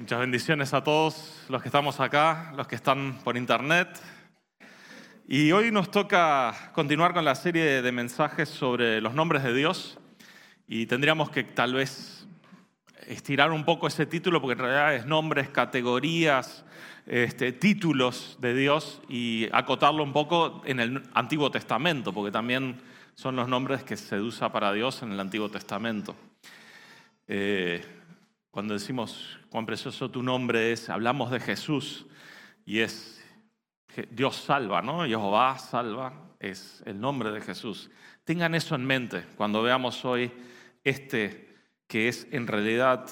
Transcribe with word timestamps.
Muchas 0.00 0.20
bendiciones 0.20 0.72
a 0.72 0.82
todos 0.82 1.44
los 1.50 1.60
que 1.60 1.68
estamos 1.68 2.00
acá, 2.00 2.54
los 2.56 2.66
que 2.66 2.74
están 2.74 3.18
por 3.22 3.36
internet. 3.36 4.00
Y 5.28 5.52
hoy 5.52 5.70
nos 5.70 5.90
toca 5.90 6.70
continuar 6.72 7.12
con 7.12 7.22
la 7.22 7.34
serie 7.34 7.82
de 7.82 7.92
mensajes 7.92 8.48
sobre 8.48 9.02
los 9.02 9.12
nombres 9.12 9.42
de 9.42 9.52
Dios. 9.52 9.98
Y 10.66 10.86
tendríamos 10.86 11.28
que 11.28 11.44
tal 11.44 11.74
vez 11.74 12.26
estirar 13.08 13.52
un 13.52 13.66
poco 13.66 13.88
ese 13.88 14.06
título, 14.06 14.40
porque 14.40 14.54
en 14.54 14.58
realidad 14.60 14.94
es 14.94 15.04
nombres, 15.04 15.50
categorías, 15.50 16.64
este, 17.04 17.52
títulos 17.52 18.38
de 18.40 18.54
Dios, 18.54 19.02
y 19.06 19.50
acotarlo 19.52 20.02
un 20.02 20.14
poco 20.14 20.62
en 20.64 20.80
el 20.80 21.02
Antiguo 21.12 21.50
Testamento, 21.50 22.14
porque 22.14 22.32
también 22.32 22.80
son 23.14 23.36
los 23.36 23.48
nombres 23.48 23.84
que 23.84 23.98
se 23.98 24.18
usa 24.18 24.50
para 24.50 24.72
Dios 24.72 25.02
en 25.02 25.12
el 25.12 25.20
Antiguo 25.20 25.50
Testamento. 25.50 26.16
Eh, 27.28 27.99
cuando 28.50 28.74
decimos 28.74 29.38
cuán 29.48 29.66
precioso 29.66 30.10
tu 30.10 30.22
nombre 30.22 30.72
es, 30.72 30.88
hablamos 30.88 31.30
de 31.30 31.40
Jesús 31.40 32.06
y 32.64 32.80
es 32.80 33.24
Dios 34.10 34.36
salva, 34.36 34.82
¿no? 34.82 35.04
Jehová 35.04 35.58
salva, 35.58 36.34
es 36.38 36.82
el 36.86 37.00
nombre 37.00 37.30
de 37.30 37.40
Jesús. 37.40 37.90
Tengan 38.24 38.54
eso 38.54 38.74
en 38.74 38.84
mente 38.84 39.24
cuando 39.36 39.62
veamos 39.62 40.04
hoy 40.04 40.32
este 40.84 41.48
que 41.86 42.08
es 42.08 42.26
en 42.30 42.46
realidad 42.46 43.08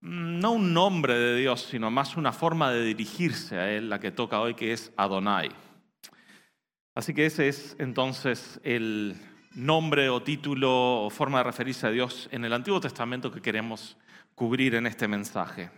mm, 0.00 0.40
no 0.40 0.52
un 0.52 0.74
nombre 0.74 1.14
de 1.14 1.36
Dios, 1.36 1.62
sino 1.62 1.90
más 1.90 2.16
una 2.16 2.32
forma 2.32 2.70
de 2.70 2.84
dirigirse 2.84 3.56
a 3.56 3.70
Él, 3.72 3.88
la 3.88 4.00
que 4.00 4.10
toca 4.10 4.40
hoy, 4.40 4.54
que 4.54 4.72
es 4.72 4.92
Adonai. 4.96 5.50
Así 6.94 7.14
que 7.14 7.26
ese 7.26 7.48
es 7.48 7.76
entonces 7.78 8.60
el 8.64 9.16
nombre 9.54 10.08
o 10.08 10.22
título 10.22 11.04
o 11.04 11.10
forma 11.10 11.38
de 11.38 11.44
referirse 11.44 11.86
a 11.86 11.90
Dios 11.90 12.28
en 12.32 12.44
el 12.44 12.52
Antiguo 12.52 12.80
Testamento 12.80 13.30
que 13.30 13.40
queremos 13.40 13.96
cubrir 14.36 14.76
en 14.76 14.86
este 14.86 15.08
mensaje. 15.08 15.70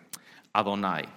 Adonai. 0.52 1.08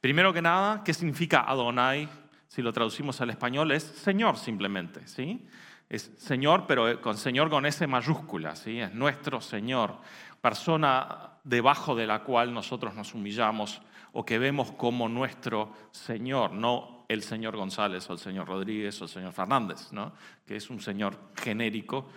Primero 0.00 0.32
que 0.32 0.40
nada, 0.40 0.82
¿qué 0.82 0.94
significa 0.94 1.40
Adonai? 1.40 2.08
Si 2.46 2.62
lo 2.62 2.72
traducimos 2.72 3.20
al 3.20 3.30
español 3.30 3.72
es 3.72 3.82
Señor 3.82 4.38
simplemente, 4.38 5.06
¿sí? 5.06 5.46
Es 5.88 6.12
Señor, 6.16 6.64
pero 6.66 7.00
con 7.00 7.18
Señor 7.18 7.50
con 7.50 7.66
S 7.66 7.86
mayúscula, 7.86 8.54
¿sí? 8.54 8.80
Es 8.80 8.94
nuestro 8.94 9.40
Señor, 9.40 9.98
persona 10.40 11.32
debajo 11.42 11.94
de 11.96 12.06
la 12.06 12.22
cual 12.22 12.54
nosotros 12.54 12.94
nos 12.94 13.12
humillamos 13.14 13.82
o 14.12 14.24
que 14.24 14.38
vemos 14.38 14.70
como 14.72 15.08
nuestro 15.08 15.74
Señor, 15.90 16.52
no 16.52 17.04
el 17.08 17.22
señor 17.22 17.56
González 17.56 18.08
o 18.08 18.12
el 18.14 18.18
señor 18.18 18.46
Rodríguez 18.46 18.98
o 19.00 19.04
el 19.04 19.10
señor 19.10 19.32
Fernández, 19.32 19.92
¿no? 19.92 20.12
que 20.46 20.56
es 20.56 20.70
un 20.70 20.80
señor 20.80 21.18
genérico, 21.36 22.08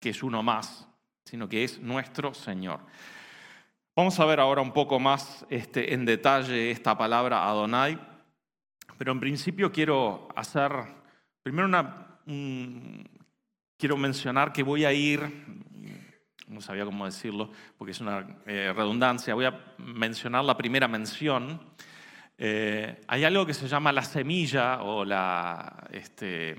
que 0.00 0.10
es 0.10 0.22
uno 0.22 0.42
más, 0.42 0.88
sino 1.28 1.48
que 1.48 1.64
es 1.64 1.78
nuestro 1.80 2.32
Señor. 2.32 2.80
Vamos 3.98 4.20
a 4.20 4.26
ver 4.26 4.38
ahora 4.38 4.62
un 4.62 4.70
poco 4.70 5.00
más 5.00 5.44
este, 5.50 5.92
en 5.92 6.04
detalle 6.04 6.70
esta 6.70 6.96
palabra 6.96 7.48
Adonai, 7.48 7.98
pero 8.96 9.10
en 9.10 9.18
principio 9.18 9.72
quiero 9.72 10.28
hacer, 10.36 10.70
primero 11.42 11.66
una, 11.66 12.20
quiero 13.76 13.96
mencionar 13.96 14.52
que 14.52 14.62
voy 14.62 14.84
a 14.84 14.92
ir 14.92 15.28
no 16.46 16.60
sabía 16.60 16.84
cómo 16.84 17.06
decirlo, 17.06 17.50
porque 17.76 17.90
es 17.90 18.00
una 18.00 18.24
eh, 18.46 18.72
redundancia, 18.72 19.34
voy 19.34 19.46
a 19.46 19.74
mencionar 19.78 20.44
la 20.44 20.56
primera 20.56 20.86
mención. 20.86 21.60
Eh, 22.38 23.00
hay 23.08 23.24
algo 23.24 23.46
que 23.46 23.52
se 23.52 23.66
llama 23.66 23.90
la 23.90 24.02
semilla 24.02 24.80
o 24.84 25.04
la, 25.04 25.88
este, 25.90 26.54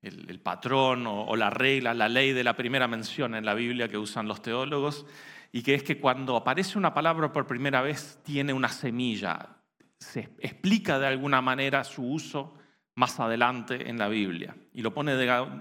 el, 0.00 0.38
patrón 0.38 1.08
o, 1.08 1.34
la 1.34 1.50
regla, 1.50 1.92
la 1.92 2.08
ley 2.08 2.32
de 2.32 2.44
la 2.44 2.54
primera 2.54 2.86
mención 2.86 3.34
en 3.34 3.44
la 3.44 3.54
Biblia 3.54 3.88
que 3.88 3.98
usan 3.98 4.28
los 4.28 4.40
teólogos, 4.40 5.06
y 5.52 5.62
que 5.62 5.74
es 5.74 5.82
que 5.82 5.98
cuando 5.98 6.36
aparece 6.36 6.78
una 6.78 6.94
palabra 6.94 7.32
por 7.32 7.46
primera 7.46 7.82
vez 7.82 8.20
tiene 8.22 8.52
una 8.52 8.68
semilla, 8.68 9.56
se 9.98 10.30
explica 10.38 10.98
de 10.98 11.06
alguna 11.06 11.40
manera 11.40 11.84
su 11.84 12.02
uso 12.02 12.54
más 12.94 13.18
adelante 13.20 13.88
en 13.88 13.98
la 13.98 14.08
Biblia 14.08 14.54
y 14.72 14.82
lo 14.82 14.92
pone, 14.92 15.16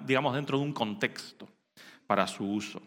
digamos, 0.06 0.36
dentro 0.36 0.58
de 0.58 0.64
un 0.64 0.74
contexto 0.74 1.48
para 2.08 2.28
su 2.28 2.46
uso. 2.46 2.82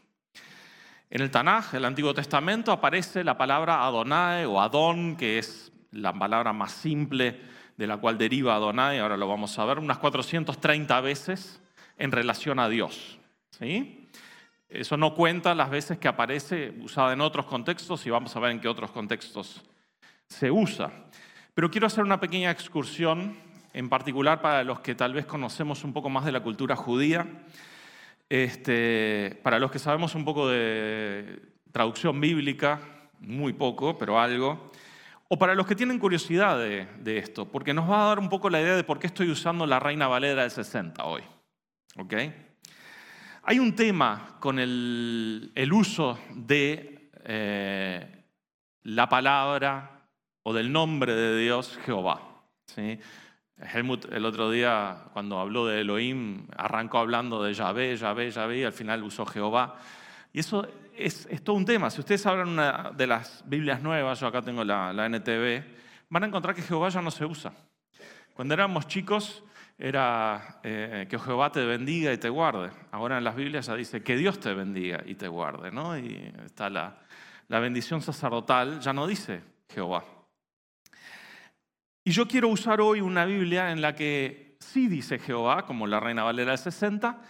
En 1.10 1.21
el 1.21 1.31
Tanaj, 1.31 1.75
el 1.75 1.84
Antiguo 1.84 2.15
Testamento, 2.15 2.72
aparece 2.72 3.22
la 3.22 3.37
palabra 3.37 3.84
Adonai 3.84 4.47
o 4.47 4.60
Adón, 4.60 5.16
que 5.16 5.38
es 5.38 5.71
la 5.91 6.12
palabra 6.12 6.53
más 6.53 6.72
simple 6.72 7.41
de 7.76 7.87
la 7.87 7.99
cual 7.99 8.16
deriva 8.16 8.55
Adonai, 8.55 8.99
ahora 8.99 9.16
lo 9.16 9.28
vamos 9.28 9.59
a 9.59 9.65
ver, 9.65 9.78
unas 9.78 9.99
430 9.99 11.00
veces 11.00 11.60
en 11.99 12.12
relación 12.12 12.59
a 12.59 12.69
Dios. 12.69 13.19
¿sí? 13.50 14.01
Eso 14.72 14.97
no 14.97 15.15
cuenta 15.15 15.55
las 15.55 15.71
veces 15.71 15.99
que 15.99 16.09
aparece 16.09 16.75
usada 16.81 17.12
en 17.12 17.21
otros 17.21 17.47
contextos 17.47 18.06
y 18.06 18.10
vamos 18.10 18.34
a 18.34 18.41
ver 18.41 18.53
en 18.53 18.60
qué 18.60 18.69
otros 18.69 18.91
contextos 18.91 19.62
se 20.28 20.50
usa. 20.50 20.91
Pero 21.55 21.71
quiero 21.71 21.87
hacer 21.87 22.05
una 22.05 22.21
pequeña 22.21 22.50
excursión, 22.50 23.37
en 23.72 23.88
particular 23.88 24.41
para 24.41 24.65
los 24.65 24.81
que 24.81 24.94
tal 24.94 25.12
vez 25.12 25.27
conocemos 25.27 25.84
un 25.84 25.93
poco 25.93 26.09
más 26.09 26.25
de 26.25 26.32
la 26.32 26.41
cultura 26.41 26.77
judía 26.77 27.27
este, 28.32 29.38
para 29.43 29.59
los 29.59 29.71
que 29.71 29.78
sabemos 29.78 30.15
un 30.15 30.25
poco 30.25 30.49
de 30.49 31.38
traducción 31.71 32.19
bíblica, 32.19 32.81
muy 33.21 33.53
poco, 33.53 33.99
pero 33.99 34.19
algo, 34.19 34.72
o 35.28 35.38
para 35.38 35.55
los 35.55 35.66
que 35.66 35.77
tienen 35.77 35.99
curiosidad 35.99 36.59
de, 36.59 37.19
esto, 37.19 37.44
porque 37.44 37.75
nos 37.75 37.91
va 37.91 38.05
a 38.05 38.09
dar 38.09 38.19
un 38.19 38.31
poco 38.31 38.49
la 38.49 38.62
idea 38.62 38.75
de 38.75 38.84
por 38.84 38.99
qué 38.99 39.06
estoy 39.06 39.31
usando 39.31 39.66
la 39.66 39.81
Reina 39.81 40.09
Valera 40.09 40.41
del 40.43 40.50
60 40.50 41.05
hoy. 41.05 41.21
¿ok? 41.99 42.15
Hay 43.44 43.58
un 43.58 43.75
tema 43.75 44.36
con 44.38 44.60
el, 44.60 45.70
uso 45.72 46.16
de 46.30 47.10
eh, 47.25 48.25
la 48.84 49.08
palabra 49.08 50.06
o 50.44 50.54
del 50.54 50.70
nombre 50.70 51.12
de 51.16 51.36
Dios 51.41 51.76
Jehová. 51.84 52.22
Helmut 53.56 54.12
el 54.12 54.26
otro 54.26 54.48
día, 54.48 55.06
cuando 55.12 55.41
habló 55.41 55.66
de 55.66 55.81
Elohim, 55.81 56.47
arrancó 56.56 56.98
hablando 56.98 57.42
de 57.42 57.52
Yahvé, 57.52 57.97
Yahvé, 57.97 58.31
Yahvé, 58.31 58.58
y 58.58 58.64
al 58.64 58.72
final 58.72 59.02
usó 59.02 59.26
Jehová. 59.26 59.76
Y 60.32 60.38
eso 60.38 60.64
es, 60.97 61.26
todo 61.42 61.56
un 61.56 61.64
tema. 61.64 61.91
Si 61.91 61.98
ustedes 61.98 62.25
abren 62.26 62.47
una 62.47 62.92
de 62.97 63.08
las 63.08 63.42
Biblias 63.44 63.82
nuevas, 63.82 64.20
yo 64.20 64.28
acá 64.28 64.42
tengo 64.42 64.62
la, 64.62 64.92
NTV, 65.08 65.64
van 66.10 66.22
a 66.22 66.26
encontrar 66.26 66.54
que 66.54 66.62
Jehová 66.62 66.91
ya 66.91 67.02
no 67.02 67.10
se 67.10 67.25
usa. 67.25 67.52
Cuando 68.34 68.54
éramos 68.54 68.86
chicos 68.86 69.42
era 69.78 70.60
eh, 70.62 71.06
que 71.09 71.19
Jehová 71.19 71.50
te 71.50 71.65
bendiga 71.65 72.12
y 72.12 72.19
te 72.19 72.28
guarde. 72.28 72.71
Ahora 72.91 73.19
en 73.19 73.25
las 73.25 73.37
Biblias 73.37 73.66
ya 73.66 73.75
dice 73.75 74.03
que 74.03 74.16
Dios 74.16 74.38
te 74.41 74.55
bendiga 74.55 75.03
y 75.06 75.15
te 75.15 75.28
guarde. 75.28 75.71
¿no? 75.71 75.99
Y 75.99 76.33
está 76.44 76.71
la, 76.71 76.99
la 77.49 77.60
bendición 77.60 78.00
sacerdotal, 78.00 78.81
ya 78.81 78.93
no 78.93 79.06
dice 79.06 79.43
Jehová. 79.69 80.05
Y 82.05 82.11
yo 82.11 82.27
quiero 82.27 82.49
usar 82.49 82.81
hoy 82.81 83.00
una 83.00 83.25
Biblia 83.25 83.71
en 83.71 83.81
la 83.81 83.94
que 83.94 84.56
sí 84.59 84.88
dice 84.88 85.19
Jehová, 85.19 85.66
como 85.66 85.87
la 85.87 86.00
Reina 86.00 86.25
Valera 86.25 86.53
del 86.53 86.59
60, 86.59 87.21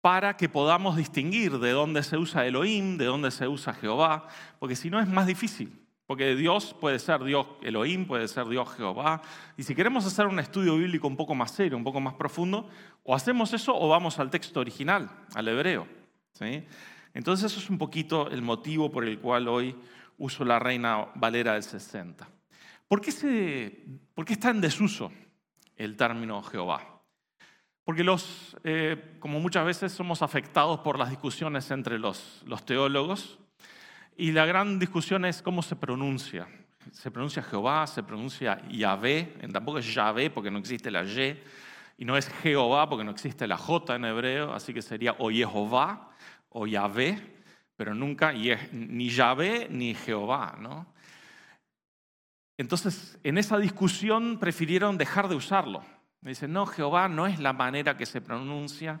para 0.00 0.36
que 0.36 0.48
podamos 0.48 0.96
distinguir 0.96 1.58
de 1.58 1.70
dónde 1.70 2.02
se 2.02 2.16
usa 2.16 2.46
Elohim, 2.46 2.96
de 2.96 3.04
dónde 3.06 3.30
se 3.30 3.48
usa 3.48 3.74
Jehová, 3.74 4.26
porque 4.58 4.76
si 4.76 4.90
no 4.90 5.00
es 5.00 5.08
más 5.08 5.26
difícil. 5.26 5.85
Porque 6.06 6.36
Dios 6.36 6.74
puede 6.80 6.98
ser 7.00 7.24
Dios 7.24 7.46
Elohim, 7.62 8.06
puede 8.06 8.28
ser 8.28 8.46
Dios 8.46 8.68
Jehová. 8.76 9.22
Y 9.56 9.64
si 9.64 9.74
queremos 9.74 10.06
hacer 10.06 10.26
un 10.26 10.38
estudio 10.38 10.76
bíblico 10.76 11.08
un 11.08 11.16
poco 11.16 11.34
más 11.34 11.50
serio, 11.50 11.76
un 11.76 11.84
poco 11.84 12.00
más 12.00 12.14
profundo, 12.14 12.68
o 13.02 13.14
hacemos 13.14 13.52
eso 13.52 13.76
o 13.76 13.88
vamos 13.88 14.18
al 14.20 14.30
texto 14.30 14.60
original, 14.60 15.10
al 15.34 15.48
hebreo. 15.48 15.88
¿sí? 16.32 16.64
Entonces 17.12 17.50
eso 17.50 17.60
es 17.60 17.70
un 17.70 17.78
poquito 17.78 18.30
el 18.30 18.42
motivo 18.42 18.90
por 18.90 19.04
el 19.04 19.18
cual 19.18 19.48
hoy 19.48 19.74
uso 20.18 20.44
la 20.44 20.58
Reina 20.60 21.08
Valera 21.16 21.54
del 21.54 21.64
60. 21.64 22.28
¿Por 22.86 23.00
qué, 23.00 23.10
se, 23.10 23.84
¿Por 24.14 24.24
qué, 24.24 24.34
está 24.34 24.50
en 24.50 24.60
desuso 24.60 25.10
el 25.76 25.96
término 25.96 26.40
Jehová? 26.42 27.00
Porque 27.82 28.04
los, 28.04 28.56
eh, 28.62 29.16
como 29.18 29.40
muchas 29.40 29.66
veces 29.66 29.92
somos 29.92 30.22
afectados 30.22 30.80
por 30.80 30.98
las 30.98 31.10
discusiones 31.10 31.70
entre 31.72 31.98
los, 31.98 32.42
los 32.46 32.64
teólogos, 32.64 33.40
y 34.16 34.32
la 34.32 34.46
gran 34.46 34.78
discusión 34.78 35.24
es 35.24 35.42
cómo 35.42 35.62
se 35.62 35.76
pronuncia. 35.76 36.48
Se 36.92 37.10
pronuncia 37.10 37.42
Jehová, 37.42 37.86
se 37.86 38.02
pronuncia 38.02 38.62
Yahvé, 38.68 39.34
tampoco 39.52 39.78
es 39.78 39.92
Yahvé 39.92 40.30
porque 40.30 40.50
no 40.50 40.58
existe 40.58 40.90
la 40.90 41.02
Y, 41.04 41.38
y 41.98 42.04
no 42.04 42.16
es 42.16 42.28
Jehová 42.42 42.88
porque 42.88 43.04
no 43.04 43.10
existe 43.10 43.46
la 43.46 43.56
J 43.56 43.96
en 43.96 44.04
hebreo, 44.04 44.52
así 44.52 44.72
que 44.72 44.82
sería 44.82 45.16
o 45.18 45.30
Jehová 45.30 46.10
o 46.48 46.66
Yahvé, 46.66 47.20
pero 47.76 47.94
nunca 47.94 48.32
ni 48.32 49.10
Yahvé 49.10 49.68
ni 49.70 49.94
Jehová. 49.94 50.56
¿no? 50.60 50.86
Entonces, 52.56 53.18
en 53.22 53.36
esa 53.36 53.58
discusión 53.58 54.38
prefirieron 54.38 54.96
dejar 54.96 55.28
de 55.28 55.34
usarlo. 55.34 55.84
Dicen, 56.22 56.52
no, 56.52 56.66
Jehová 56.66 57.08
no 57.08 57.26
es 57.26 57.38
la 57.38 57.52
manera 57.52 57.96
que 57.96 58.06
se 58.06 58.20
pronuncia. 58.20 59.00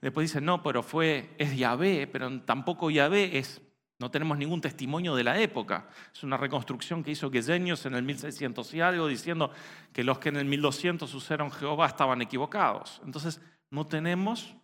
Después 0.00 0.30
dicen, 0.30 0.44
no, 0.44 0.62
pero 0.62 0.82
fue, 0.82 1.34
es 1.38 1.56
Yahvé, 1.56 2.06
pero 2.06 2.40
tampoco 2.42 2.90
Yahvé 2.90 3.38
es, 3.38 3.60
no 4.02 4.10
tenemos 4.10 4.36
ningún 4.36 4.60
testimonio 4.60 5.14
de 5.14 5.22
la 5.22 5.38
época. 5.38 5.86
Es 6.12 6.24
una 6.24 6.36
reconstrucción 6.36 7.04
que 7.04 7.12
hizo 7.12 7.30
Gesenius 7.30 7.86
en 7.86 7.94
el 7.94 8.02
1600 8.02 8.74
y 8.74 8.80
algo, 8.80 9.06
diciendo 9.06 9.52
que 9.92 10.02
los 10.02 10.18
que 10.18 10.30
en 10.30 10.38
el 10.38 10.44
1200 10.44 11.14
usaron 11.14 11.52
Jehová 11.52 11.86
estaban 11.86 12.20
equivocados. 12.20 13.00
Entonces, 13.04 13.40
no 13.70 13.86
tenemos, 13.86 14.56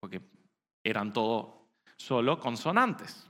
porque 0.00 0.22
eran 0.82 1.12
todo 1.12 1.68
solo 1.96 2.40
consonantes. 2.40 3.28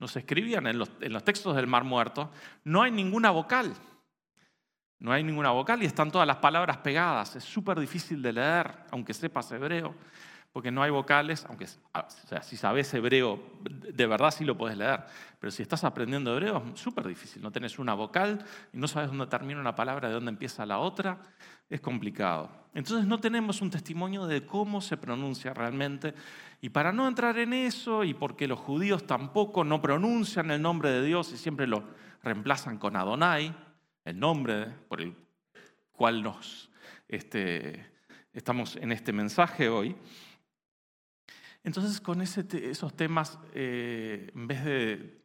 nos 0.00 0.16
escribían 0.16 0.66
en 0.66 0.78
los, 0.78 0.90
en 1.00 1.12
los 1.12 1.22
textos 1.22 1.54
del 1.54 1.68
Mar 1.68 1.84
Muerto, 1.84 2.32
no 2.64 2.82
hay 2.82 2.90
ninguna 2.90 3.30
vocal. 3.30 3.72
No 4.98 5.12
hay 5.12 5.22
ninguna 5.22 5.52
vocal 5.52 5.80
y 5.80 5.86
están 5.86 6.10
todas 6.10 6.26
las 6.26 6.38
palabras 6.38 6.78
pegadas. 6.78 7.36
Es 7.36 7.44
súper 7.44 7.78
difícil 7.78 8.20
de 8.20 8.32
leer, 8.32 8.74
aunque 8.90 9.14
sepas 9.14 9.52
hebreo 9.52 9.94
porque 10.52 10.70
no 10.70 10.82
hay 10.82 10.90
vocales, 10.90 11.46
aunque 11.48 11.66
ah, 11.94 12.06
si 12.42 12.56
sabes 12.56 12.92
hebreo, 12.92 13.40
de 13.62 14.06
verdad 14.06 14.30
sí 14.30 14.44
lo 14.44 14.56
puedes 14.56 14.76
leer, 14.76 15.00
pero 15.40 15.50
si 15.50 15.62
estás 15.62 15.82
aprendiendo 15.84 16.32
hebreo 16.32 16.62
es 16.74 16.80
súper 16.80 17.06
difícil, 17.06 17.42
no 17.42 17.50
tenés 17.50 17.78
una 17.78 17.94
vocal 17.94 18.44
y 18.72 18.76
no 18.76 18.86
sabes 18.86 19.08
dónde 19.08 19.26
termina 19.26 19.60
una 19.60 19.74
palabra, 19.74 20.08
de 20.08 20.14
dónde 20.14 20.30
empieza 20.30 20.66
la 20.66 20.78
otra, 20.78 21.18
es 21.70 21.80
complicado. 21.80 22.50
Entonces 22.74 23.06
no 23.06 23.18
tenemos 23.18 23.62
un 23.62 23.70
testimonio 23.70 24.26
de 24.26 24.44
cómo 24.44 24.82
se 24.82 24.98
pronuncia 24.98 25.54
realmente 25.54 26.14
y 26.60 26.68
para 26.68 26.92
no 26.92 27.08
entrar 27.08 27.38
en 27.38 27.54
eso 27.54 28.04
y 28.04 28.12
porque 28.12 28.46
los 28.46 28.58
judíos 28.58 29.06
tampoco 29.06 29.64
no 29.64 29.80
pronuncian 29.80 30.50
el 30.50 30.60
nombre 30.60 30.90
de 30.90 31.02
Dios 31.02 31.32
y 31.32 31.38
siempre 31.38 31.66
lo 31.66 31.82
reemplazan 32.22 32.78
con 32.78 32.96
Adonai, 32.96 33.54
el 34.04 34.18
nombre 34.18 34.66
por 34.88 35.00
el 35.00 35.14
cual 35.92 36.22
nos 36.22 36.70
este, 37.08 37.86
estamos 38.32 38.76
en 38.76 38.92
este 38.92 39.12
mensaje 39.12 39.68
hoy, 39.68 39.96
entonces, 41.64 42.00
con 42.00 42.20
esos 42.22 42.96
temas, 42.96 43.38
eh, 43.54 44.30
en 44.34 44.46
vez 44.48 44.64
de 44.64 45.22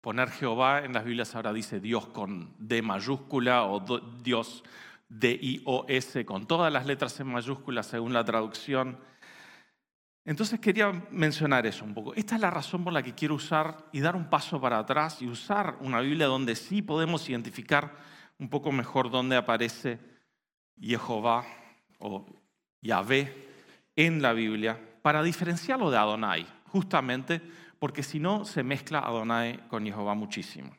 poner 0.00 0.30
Jehová 0.30 0.84
en 0.84 0.92
las 0.92 1.04
Biblias, 1.04 1.34
ahora 1.34 1.52
dice 1.52 1.80
Dios 1.80 2.06
con 2.06 2.54
D 2.58 2.80
mayúscula 2.80 3.64
o 3.64 3.80
Dios 4.22 4.62
D-I-O-S 5.08 6.24
con 6.24 6.46
todas 6.46 6.72
las 6.72 6.86
letras 6.86 7.18
en 7.18 7.28
mayúsculas 7.28 7.86
según 7.86 8.12
la 8.12 8.24
traducción. 8.24 8.98
Entonces 10.24 10.60
quería 10.60 10.92
mencionar 11.10 11.66
eso 11.66 11.84
un 11.84 11.94
poco. 11.94 12.14
Esta 12.14 12.34
es 12.34 12.40
la 12.40 12.50
razón 12.50 12.84
por 12.84 12.92
la 12.92 13.02
que 13.02 13.14
quiero 13.14 13.34
usar 13.34 13.88
y 13.92 14.00
dar 14.00 14.14
un 14.14 14.28
paso 14.28 14.60
para 14.60 14.78
atrás 14.78 15.22
y 15.22 15.26
usar 15.26 15.78
una 15.80 16.00
Biblia 16.00 16.26
donde 16.26 16.54
sí 16.54 16.82
podemos 16.82 17.28
identificar 17.28 17.96
un 18.38 18.50
poco 18.50 18.70
mejor 18.70 19.10
dónde 19.10 19.36
aparece 19.36 19.98
Jehová 20.78 21.46
o 21.98 22.26
Yahvé 22.82 23.48
en 23.96 24.22
la 24.22 24.34
Biblia 24.34 24.78
para 25.08 25.22
diferenciarlo 25.22 25.90
de 25.90 25.96
Adonai, 25.96 26.46
justamente 26.66 27.40
porque 27.78 28.02
si 28.02 28.20
no 28.20 28.44
se 28.44 28.62
mezcla 28.62 28.98
Adonai 28.98 29.66
con 29.66 29.82
Jehová 29.82 30.12
muchísimo. 30.14 30.76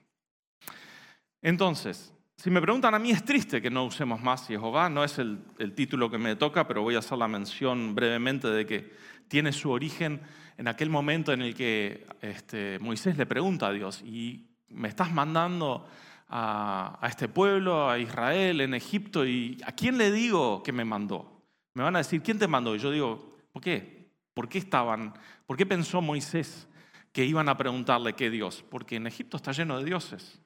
Entonces, 1.42 2.14
si 2.38 2.52
me 2.52 2.62
preguntan 2.62 2.94
a 2.94 3.00
mí, 3.00 3.10
es 3.10 3.26
triste 3.26 3.60
que 3.60 3.72
no 3.72 3.86
usemos 3.86 4.22
más 4.22 4.46
Jehová, 4.46 4.88
no 4.88 5.04
es 5.04 5.18
el, 5.18 5.40
título 5.74 6.12
que 6.12 6.20
me 6.20 6.36
toca, 6.36 6.68
pero 6.68 6.84
voy 6.84 6.94
a 6.94 7.00
hacer 7.00 7.18
la 7.18 7.28
mención 7.28 7.96
brevemente 7.96 8.48
de 8.50 8.68
que 8.68 8.94
tiene 9.28 9.52
su 9.52 9.72
origen 9.72 10.22
en 10.60 10.68
aquel 10.68 10.92
momento 10.92 11.34
en 11.34 11.42
el 11.42 11.56
que 11.56 12.06
este, 12.22 12.78
Moisés 12.78 13.18
le 13.18 13.26
pregunta 13.26 13.66
a 13.66 13.72
Dios, 13.72 14.04
¿y 14.04 14.46
me 14.68 14.90
estás 14.90 15.12
mandando 15.12 15.88
a, 16.28 17.00
a, 17.02 17.08
este 17.08 17.30
pueblo, 17.30 17.90
a 17.90 17.98
Israel, 17.98 18.62
en 18.62 18.76
Egipto, 18.76 19.26
y 19.26 19.58
a 19.66 19.72
quién 19.72 19.98
le 19.98 20.12
digo 20.12 20.62
que 20.62 20.72
me 20.72 20.86
mandó? 20.86 21.42
Me 21.74 21.82
van 21.82 21.96
a 21.96 22.00
decir, 22.00 22.22
¿quién 22.22 22.38
te 22.38 22.48
mandó? 22.48 22.76
Y 22.76 22.78
yo 22.78 22.92
digo, 22.92 23.30
¿por 23.52 23.64
qué? 23.64 23.99
¿Por 24.34 24.50
qué 24.50 24.58
estaban? 24.58 25.14
¿Por 25.46 25.58
qué 25.58 25.66
pensó 25.66 26.02
Moisés 26.02 26.68
que 27.12 27.26
iban 27.26 27.50
a 27.50 27.58
preguntarle 27.58 28.14
qué 28.14 28.30
Dios? 28.30 28.64
Porque 28.70 28.96
en 28.96 29.08
Egipto 29.08 29.38
está 29.38 29.52
lleno 29.52 29.78
de 29.78 29.86
dioses. 29.86 30.42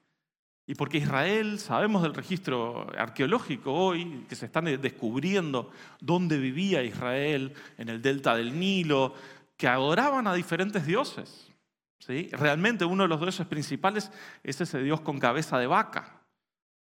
Y 0.66 0.74
porque 0.74 0.98
Israel, 0.98 1.58
sabemos 1.58 2.02
del 2.02 2.14
registro 2.14 2.86
arqueológico 2.98 3.72
hoy, 3.72 4.24
que 4.28 4.34
se 4.34 4.46
están 4.46 4.64
descubriendo 4.80 5.70
dónde 6.00 6.38
vivía 6.38 6.82
Israel, 6.82 7.52
en 7.76 7.90
el 7.90 8.00
delta 8.00 8.34
del 8.34 8.58
Nilo, 8.58 9.14
que 9.58 9.68
adoraban 9.68 10.26
a 10.26 10.34
diferentes 10.34 10.86
dioses. 10.86 11.52
¿sí? 11.98 12.30
Realmente 12.32 12.86
uno 12.86 13.02
de 13.02 13.10
los 13.10 13.20
dioses 13.20 13.46
principales 13.46 14.10
es 14.42 14.60
ese 14.60 14.82
dios 14.82 15.02
con 15.02 15.18
cabeza 15.18 15.58
de 15.58 15.66
vaca 15.66 16.22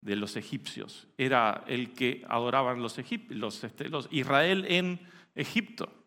de 0.02 0.16
los 0.16 0.36
egipcios. 0.36 1.08
Era 1.18 1.64
el 1.68 1.94
que 1.94 2.24
adoraban 2.28 2.82
los, 2.82 3.00
los, 3.30 3.64
este, 3.64 3.90
los 3.90 4.08
Israel 4.12 4.66
en 4.68 5.00
Egipto. 5.34 6.01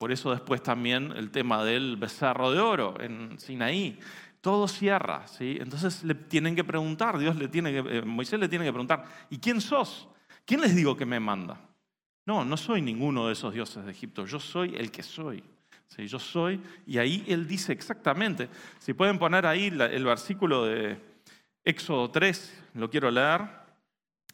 Por 0.00 0.12
eso 0.12 0.30
después 0.30 0.62
también 0.62 1.12
el 1.14 1.30
tema 1.30 1.62
del 1.62 1.98
becerro 1.98 2.50
de 2.50 2.58
oro 2.58 2.98
en 3.02 3.38
Sinaí. 3.38 3.98
Todo 4.40 4.66
cierra, 4.66 5.28
¿sí? 5.28 5.58
Entonces 5.60 6.02
le 6.04 6.14
tienen 6.14 6.56
que 6.56 6.64
preguntar, 6.64 7.18
Dios 7.18 7.36
le 7.36 7.48
tiene 7.48 7.70
que, 7.70 7.98
eh, 7.98 8.02
Moisés 8.02 8.40
le 8.40 8.48
tiene 8.48 8.64
que 8.64 8.72
preguntar, 8.72 9.04
¿y 9.28 9.36
quién 9.36 9.60
sos? 9.60 10.08
¿Quién 10.46 10.62
les 10.62 10.74
digo 10.74 10.96
que 10.96 11.04
me 11.04 11.20
manda? 11.20 11.60
No, 12.24 12.46
no 12.46 12.56
soy 12.56 12.80
ninguno 12.80 13.26
de 13.26 13.34
esos 13.34 13.52
dioses 13.52 13.84
de 13.84 13.90
Egipto, 13.90 14.24
yo 14.24 14.40
soy 14.40 14.74
el 14.74 14.90
que 14.90 15.02
soy. 15.02 15.44
¿sí? 15.88 16.06
Yo 16.06 16.18
soy, 16.18 16.62
y 16.86 16.96
ahí 16.96 17.22
él 17.28 17.46
dice 17.46 17.74
exactamente, 17.74 18.48
si 18.78 18.94
pueden 18.94 19.18
poner 19.18 19.44
ahí 19.44 19.66
el 19.66 20.04
versículo 20.06 20.64
de 20.64 20.98
Éxodo 21.62 22.10
3, 22.10 22.62
lo 22.72 22.88
quiero 22.88 23.10
leer, 23.10 23.42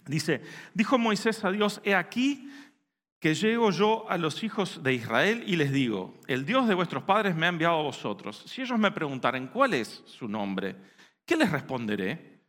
dice, 0.06 0.42
dijo 0.74 0.96
Moisés 0.96 1.44
a 1.44 1.50
Dios, 1.50 1.80
he 1.82 1.96
aquí, 1.96 2.52
que 3.18 3.34
llego 3.34 3.70
yo 3.70 4.08
a 4.10 4.18
los 4.18 4.42
hijos 4.42 4.82
de 4.82 4.92
Israel 4.94 5.42
y 5.46 5.56
les 5.56 5.72
digo, 5.72 6.14
el 6.26 6.44
Dios 6.44 6.68
de 6.68 6.74
vuestros 6.74 7.02
padres 7.04 7.34
me 7.34 7.46
ha 7.46 7.50
enviado 7.50 7.78
a 7.78 7.82
vosotros. 7.82 8.44
Si 8.46 8.62
ellos 8.62 8.78
me 8.78 8.90
preguntaren 8.90 9.48
cuál 9.48 9.74
es 9.74 10.02
su 10.06 10.28
nombre, 10.28 10.76
¿qué 11.24 11.36
les 11.36 11.50
responderé? 11.50 12.40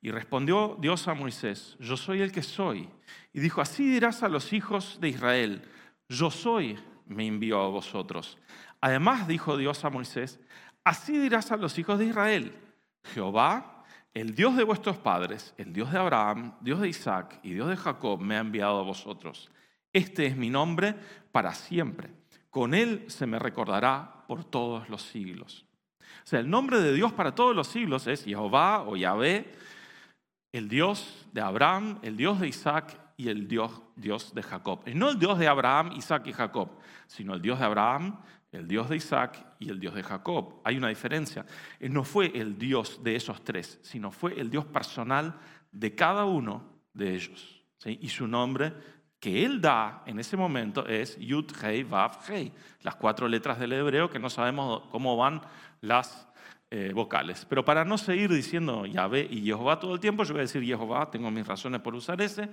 Y 0.00 0.10
respondió 0.10 0.76
Dios 0.80 1.08
a 1.08 1.14
Moisés, 1.14 1.76
yo 1.80 1.96
soy 1.96 2.20
el 2.20 2.32
que 2.32 2.42
soy. 2.42 2.88
Y 3.32 3.40
dijo, 3.40 3.60
así 3.60 3.88
dirás 3.88 4.22
a 4.22 4.28
los 4.28 4.52
hijos 4.52 4.98
de 5.00 5.08
Israel, 5.08 5.62
yo 6.08 6.30
soy, 6.30 6.78
me 7.06 7.26
envió 7.26 7.60
a 7.60 7.68
vosotros. 7.68 8.38
Además 8.80 9.26
dijo 9.26 9.56
Dios 9.56 9.84
a 9.84 9.90
Moisés, 9.90 10.40
así 10.84 11.18
dirás 11.18 11.52
a 11.52 11.56
los 11.56 11.78
hijos 11.78 11.98
de 11.98 12.06
Israel, 12.06 12.54
Jehová, 13.14 13.84
el 14.12 14.34
Dios 14.34 14.56
de 14.56 14.64
vuestros 14.64 14.98
padres, 14.98 15.54
el 15.56 15.72
Dios 15.72 15.90
de 15.90 15.98
Abraham, 15.98 16.54
Dios 16.60 16.80
de 16.80 16.88
Isaac 16.88 17.40
y 17.42 17.52
Dios 17.54 17.68
de 17.68 17.76
Jacob, 17.76 18.20
me 18.20 18.36
ha 18.36 18.40
enviado 18.40 18.80
a 18.80 18.84
vosotros. 18.84 19.50
Este 19.94 20.26
es 20.26 20.36
mi 20.36 20.50
nombre 20.50 20.96
para 21.30 21.54
siempre. 21.54 22.10
Con 22.50 22.74
él 22.74 23.04
se 23.06 23.26
me 23.26 23.38
recordará 23.38 24.24
por 24.26 24.44
todos 24.44 24.88
los 24.88 25.02
siglos. 25.02 25.66
O 26.00 26.26
sea, 26.26 26.40
el 26.40 26.50
nombre 26.50 26.80
de 26.80 26.92
Dios 26.92 27.12
para 27.12 27.34
todos 27.34 27.54
los 27.54 27.68
siglos 27.68 28.08
es 28.08 28.24
Jehová 28.24 28.82
o 28.82 28.96
Yahvé, 28.96 29.52
el 30.52 30.68
Dios 30.68 31.26
de 31.32 31.40
Abraham, 31.40 32.00
el 32.02 32.16
Dios 32.16 32.40
de 32.40 32.48
Isaac 32.48 32.98
y 33.16 33.28
el 33.28 33.46
Dios, 33.46 33.82
Dios 33.94 34.34
de 34.34 34.42
Jacob. 34.42 34.82
Y 34.86 34.94
no 34.94 35.10
el 35.10 35.18
Dios 35.18 35.38
de 35.38 35.46
Abraham, 35.46 35.92
Isaac 35.96 36.26
y 36.26 36.32
Jacob, 36.32 36.70
sino 37.06 37.34
el 37.34 37.42
Dios 37.42 37.60
de 37.60 37.64
Abraham, 37.64 38.20
el 38.50 38.66
Dios 38.66 38.88
de 38.88 38.96
Isaac 38.96 39.46
y 39.60 39.68
el 39.68 39.78
Dios 39.78 39.94
de 39.94 40.02
Jacob. 40.02 40.60
Hay 40.64 40.76
una 40.76 40.88
diferencia. 40.88 41.46
Él 41.78 41.92
no 41.92 42.02
fue 42.02 42.36
el 42.36 42.58
Dios 42.58 43.00
de 43.04 43.14
esos 43.14 43.44
tres, 43.44 43.78
sino 43.82 44.10
fue 44.10 44.40
el 44.40 44.50
Dios 44.50 44.64
personal 44.64 45.38
de 45.70 45.94
cada 45.94 46.24
uno 46.24 46.80
de 46.92 47.14
ellos. 47.14 47.62
Y 47.84 48.08
su 48.08 48.26
nombre 48.26 48.72
que 49.24 49.42
él 49.42 49.58
da 49.58 50.02
en 50.04 50.18
ese 50.18 50.36
momento 50.36 50.86
es 50.86 51.18
Yud, 51.18 51.46
Hei, 51.62 51.82
Vav, 51.82 52.18
Hei, 52.28 52.52
las 52.82 52.94
cuatro 52.96 53.26
letras 53.26 53.58
del 53.58 53.72
hebreo 53.72 54.10
que 54.10 54.18
no 54.18 54.28
sabemos 54.28 54.82
cómo 54.90 55.16
van 55.16 55.40
las 55.80 56.28
eh, 56.70 56.92
vocales. 56.94 57.46
Pero 57.48 57.64
para 57.64 57.86
no 57.86 57.96
seguir 57.96 58.30
diciendo 58.30 58.84
Yahvé 58.84 59.26
y 59.30 59.42
Jehová 59.42 59.80
todo 59.80 59.94
el 59.94 60.00
tiempo, 60.00 60.24
yo 60.24 60.34
voy 60.34 60.40
a 60.40 60.42
decir 60.42 60.62
Jehová, 60.62 61.10
tengo 61.10 61.30
mis 61.30 61.46
razones 61.46 61.80
por 61.80 61.94
usar 61.94 62.20
ese. 62.20 62.50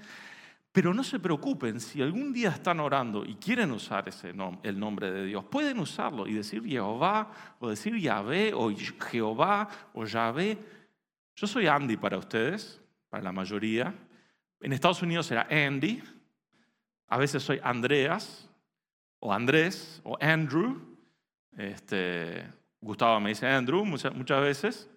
Pero 0.72 0.94
no 0.94 1.04
se 1.04 1.20
preocupen, 1.20 1.82
si 1.82 2.02
algún 2.02 2.32
día 2.32 2.52
están 2.52 2.80
orando 2.80 3.26
y 3.26 3.36
quieren 3.36 3.72
usar 3.72 4.08
ese 4.08 4.34
el 4.64 4.80
nombre 4.80 5.12
de 5.12 5.26
Dios, 5.26 5.44
pueden 5.44 5.78
usarlo 5.78 6.26
y 6.26 6.36
decir 6.36 6.64
Jehová, 6.66 7.34
o 7.60 7.68
decir 7.68 7.98
Yahvé, 7.98 8.54
o 8.54 8.72
Jehová, 9.10 9.68
o 9.94 10.06
Yahvé. 10.06 10.58
Yo 11.36 11.48
soy 11.48 11.68
Andy 11.68 11.98
para 11.98 12.18
ustedes, 12.18 12.80
para 13.10 13.24
la 13.24 13.34
mayoría. 13.34 13.94
En 14.62 14.72
Estados 14.72 15.02
Unidos 15.02 15.30
era 15.32 15.46
Andy, 15.52 16.02
a 17.12 17.18
veces 17.18 17.44
soy 17.44 17.60
Andreas, 17.62 18.50
o 19.20 19.34
Andrés, 19.34 20.00
o 20.06 20.18
Andrew. 20.22 20.82
Este, 21.58 22.48
Gustavo 22.80 23.20
me 23.20 23.32
dice 23.32 23.46
Andrew 23.46 23.84
muchas, 23.84 24.16
muchas 24.16 24.42
veces. 24.42 24.90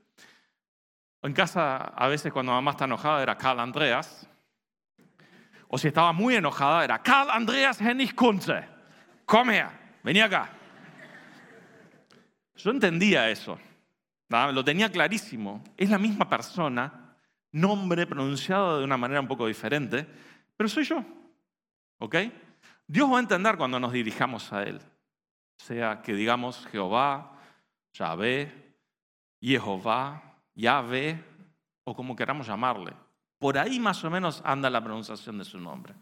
En 1.22 1.32
casa, 1.32 1.76
a 1.76 2.06
veces 2.06 2.32
cuando 2.32 2.52
mamá 2.52 2.70
está 2.70 2.84
enojada, 2.84 3.20
era 3.20 3.36
Carl 3.36 3.58
Andreas. 3.58 4.28
O 5.66 5.76
si 5.76 5.88
estaba 5.88 6.12
muy 6.12 6.36
enojada, 6.36 6.84
era 6.84 7.02
Carl 7.02 7.30
Andreas 7.30 7.80
Hennig 7.80 8.14
Kunze. 8.14 8.64
Come 9.26 9.58
her, 9.58 9.70
vení 10.04 10.20
acá. 10.20 10.50
Yo 12.54 12.70
entendía 12.70 13.28
eso. 13.28 13.58
Lo 14.28 14.64
tenía 14.64 14.88
clarísimo. 14.88 15.64
Es 15.76 15.90
la 15.90 15.98
misma 15.98 16.28
persona, 16.28 17.16
nombre 17.50 18.06
pronunciado 18.06 18.78
de 18.78 18.84
una 18.84 18.96
manera 18.96 19.20
un 19.20 19.26
poco 19.26 19.48
diferente, 19.48 20.06
pero 20.56 20.68
soy 20.68 20.84
yo. 20.84 21.04
¿Ok? 21.98 22.16
Dios 22.86 23.10
va 23.10 23.16
a 23.16 23.20
entender 23.20 23.56
cuando 23.56 23.80
nos 23.80 23.92
dirijamos 23.92 24.52
a 24.52 24.62
Él. 24.62 24.80
Sea 25.56 26.02
que 26.02 26.14
digamos 26.14 26.66
Jehová, 26.66 27.38
Yahvé, 27.92 28.76
Jehová, 29.40 30.22
Yahvé, 30.54 31.24
o 31.84 31.94
como 31.94 32.16
queramos 32.16 32.46
llamarle. 32.46 32.92
Por 33.38 33.58
ahí 33.58 33.78
más 33.78 34.02
o 34.04 34.10
menos 34.10 34.42
anda 34.44 34.70
la 34.70 34.82
pronunciación 34.82 35.38
de 35.38 35.44
su 35.44 35.58
nombre. 35.58 35.94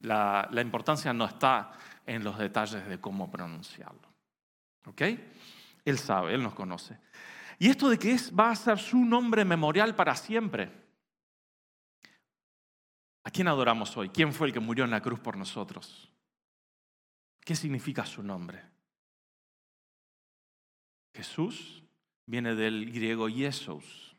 La, 0.00 0.48
la 0.50 0.60
importancia 0.60 1.12
no 1.12 1.24
está 1.24 1.72
en 2.04 2.24
los 2.24 2.38
detalles 2.38 2.86
de 2.86 3.00
cómo 3.00 3.30
pronunciarlo. 3.30 4.08
¿Ok? 4.86 5.02
Él 5.84 5.98
sabe, 5.98 6.34
Él 6.34 6.42
nos 6.42 6.54
conoce. 6.54 6.98
Y 7.58 7.68
esto 7.68 7.88
de 7.88 7.98
que 7.98 8.12
es, 8.12 8.32
va 8.34 8.50
a 8.50 8.56
ser 8.56 8.78
su 8.78 9.04
nombre 9.04 9.44
memorial 9.44 9.94
para 9.94 10.14
siempre. 10.14 10.85
¿A 13.26 13.30
quién 13.32 13.48
adoramos 13.48 13.96
hoy? 13.96 14.08
¿Quién 14.10 14.32
fue 14.32 14.46
el 14.46 14.52
que 14.52 14.60
murió 14.60 14.84
en 14.84 14.92
la 14.92 15.02
cruz 15.02 15.18
por 15.18 15.36
nosotros? 15.36 16.08
¿Qué 17.40 17.56
significa 17.56 18.06
su 18.06 18.22
nombre? 18.22 18.62
Jesús 21.12 21.82
viene 22.24 22.54
del 22.54 22.92
griego 22.92 23.28
Jesús. 23.28 24.16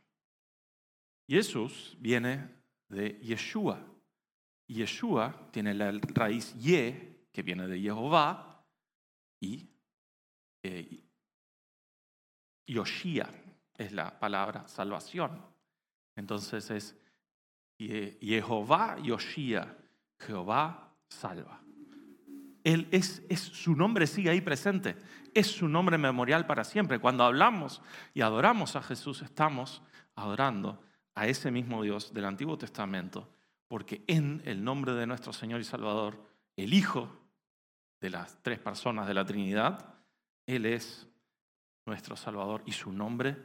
Jesús 1.25 1.95
viene 2.01 2.53
de 2.89 3.17
Yeshua. 3.21 3.79
Yeshua 4.67 5.51
tiene 5.53 5.73
la 5.73 5.89
raíz 6.13 6.53
Ye, 6.55 7.29
que 7.31 7.43
viene 7.43 7.65
de 7.65 7.79
Jehová, 7.79 8.61
y 9.39 9.69
eh, 10.63 11.01
Yoshia 12.67 13.29
es 13.73 13.93
la 13.93 14.19
palabra 14.19 14.67
salvación. 14.67 15.41
Entonces 16.13 16.69
es 16.71 17.06
Jehová 17.77 18.97
Yoshia, 19.01 19.77
Jehová 20.19 20.93
salva. 21.07 21.61
Él 22.63 22.87
es, 22.91 23.23
es, 23.29 23.39
su 23.39 23.75
nombre 23.75 24.07
sigue 24.07 24.29
ahí 24.29 24.41
presente, 24.41 24.97
es 25.33 25.47
su 25.47 25.69
nombre 25.69 25.97
memorial 25.97 26.45
para 26.45 26.63
siempre. 26.63 26.99
Cuando 26.99 27.23
hablamos 27.23 27.81
y 28.13 28.21
adoramos 28.21 28.75
a 28.75 28.81
Jesús, 28.81 29.21
estamos 29.21 29.81
adorando 30.15 30.81
a 31.15 31.27
ese 31.27 31.49
mismo 31.51 31.81
Dios 31.83 32.13
del 32.13 32.25
Antiguo 32.25 32.57
Testamento, 32.57 33.29
porque 33.67 34.03
en 34.07 34.41
el 34.45 34.63
nombre 34.63 34.93
de 34.93 35.07
nuestro 35.07 35.31
Señor 35.31 35.61
y 35.61 35.63
Salvador, 35.63 36.21
el 36.55 36.73
Hijo 36.73 37.09
de 38.01 38.09
las 38.09 38.41
tres 38.41 38.59
personas 38.59 39.07
de 39.07 39.13
la 39.13 39.25
Trinidad, 39.25 39.95
Él 40.45 40.65
es 40.65 41.07
nuestro 41.85 42.15
Salvador 42.15 42.63
y 42.65 42.71
su 42.71 42.91
nombre 42.91 43.37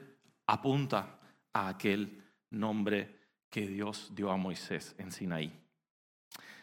apunta 0.47 1.19
a 1.53 1.69
aquel 1.69 2.23
nombre 2.51 3.22
que 3.53 3.67
Dios 3.67 4.11
dio 4.15 4.31
a 4.31 4.37
Moisés 4.39 4.95
en 4.97 5.13
Sinaí. 5.13 5.53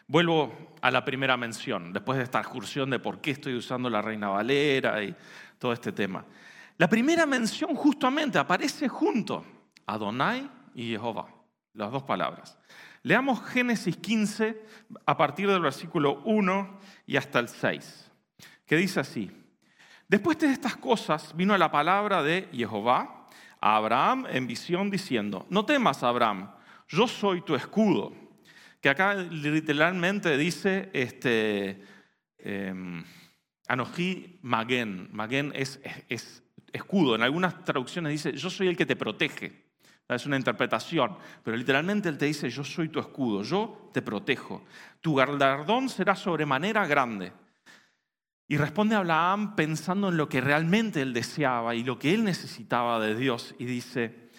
Vuelvo 0.08 0.74
a 0.82 0.90
la 0.90 1.04
primera 1.04 1.36
mención, 1.36 1.92
después 1.92 2.18
de 2.18 2.24
esta 2.24 2.40
excursión 2.40 2.90
de 2.90 2.98
por 2.98 3.20
qué 3.20 3.30
estoy 3.30 3.54
usando 3.54 3.88
la 3.88 4.02
Reina 4.02 4.28
Valera 4.28 5.00
y 5.04 5.14
todo 5.56 5.72
este 5.72 5.92
tema. 5.92 6.24
La 6.78 6.88
primera 6.88 7.26
mención 7.26 7.76
justamente 7.76 8.40
aparece 8.40 8.88
junto 8.88 9.46
a 9.86 9.94
Adonai 9.94 10.50
y 10.74 10.88
Jehová, 10.90 11.28
las 11.74 11.92
dos 11.92 12.02
palabras. 12.02 12.58
Leamos 13.04 13.40
Génesis 13.46 13.96
15 13.96 14.60
a 15.06 15.16
partir 15.16 15.48
del 15.48 15.60
versículo 15.60 16.20
1 16.24 16.80
y 17.06 17.16
hasta 17.16 17.38
el 17.38 17.46
6, 17.46 18.10
que 18.66 18.74
dice 18.74 18.98
así. 18.98 19.30
Después 20.08 20.40
de 20.40 20.50
estas 20.50 20.76
cosas 20.76 21.36
vino 21.36 21.56
la 21.56 21.70
palabra 21.70 22.24
de 22.24 22.48
Jehová 22.52 23.28
a 23.60 23.76
Abraham 23.76 24.26
en 24.28 24.48
visión 24.48 24.90
diciendo, 24.90 25.46
no 25.50 25.64
temas 25.64 26.02
Abraham, 26.02 26.50
yo 26.90 27.08
soy 27.08 27.42
tu 27.42 27.54
escudo. 27.54 28.12
Que 28.80 28.88
acá 28.88 29.14
literalmente 29.14 30.36
dice, 30.36 30.90
este, 30.92 31.82
eh, 32.38 33.04
Anoji 33.68 34.38
Magen, 34.42 35.08
Magen 35.12 35.52
es, 35.54 35.80
es 36.08 36.42
escudo, 36.72 37.14
en 37.14 37.22
algunas 37.22 37.64
traducciones 37.64 38.12
dice, 38.12 38.32
yo 38.32 38.50
soy 38.50 38.68
el 38.68 38.76
que 38.76 38.86
te 38.86 38.96
protege. 38.96 39.70
Es 40.08 40.26
una 40.26 40.36
interpretación, 40.36 41.16
pero 41.44 41.56
literalmente 41.56 42.08
él 42.08 42.18
te 42.18 42.26
dice, 42.26 42.50
yo 42.50 42.64
soy 42.64 42.88
tu 42.88 42.98
escudo, 42.98 43.44
yo 43.44 43.90
te 43.92 44.02
protejo. 44.02 44.64
Tu 45.00 45.14
galardón 45.14 45.88
será 45.88 46.16
sobremanera 46.16 46.84
grande. 46.86 47.32
Y 48.48 48.56
responde 48.56 48.96
Abraham 48.96 49.54
pensando 49.54 50.08
en 50.08 50.16
lo 50.16 50.28
que 50.28 50.40
realmente 50.40 51.00
él 51.00 51.12
deseaba 51.12 51.76
y 51.76 51.84
lo 51.84 52.00
que 52.00 52.12
él 52.12 52.24
necesitaba 52.24 52.98
de 52.98 53.14
Dios. 53.14 53.54
Y 53.60 53.66
dice, 53.66 54.30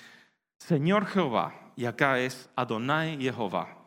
Señor 0.57 1.05
Jehová, 1.05 1.60
y 1.75 1.85
acá 1.85 2.19
es 2.19 2.49
Adonai 2.55 3.17
Jehová, 3.21 3.77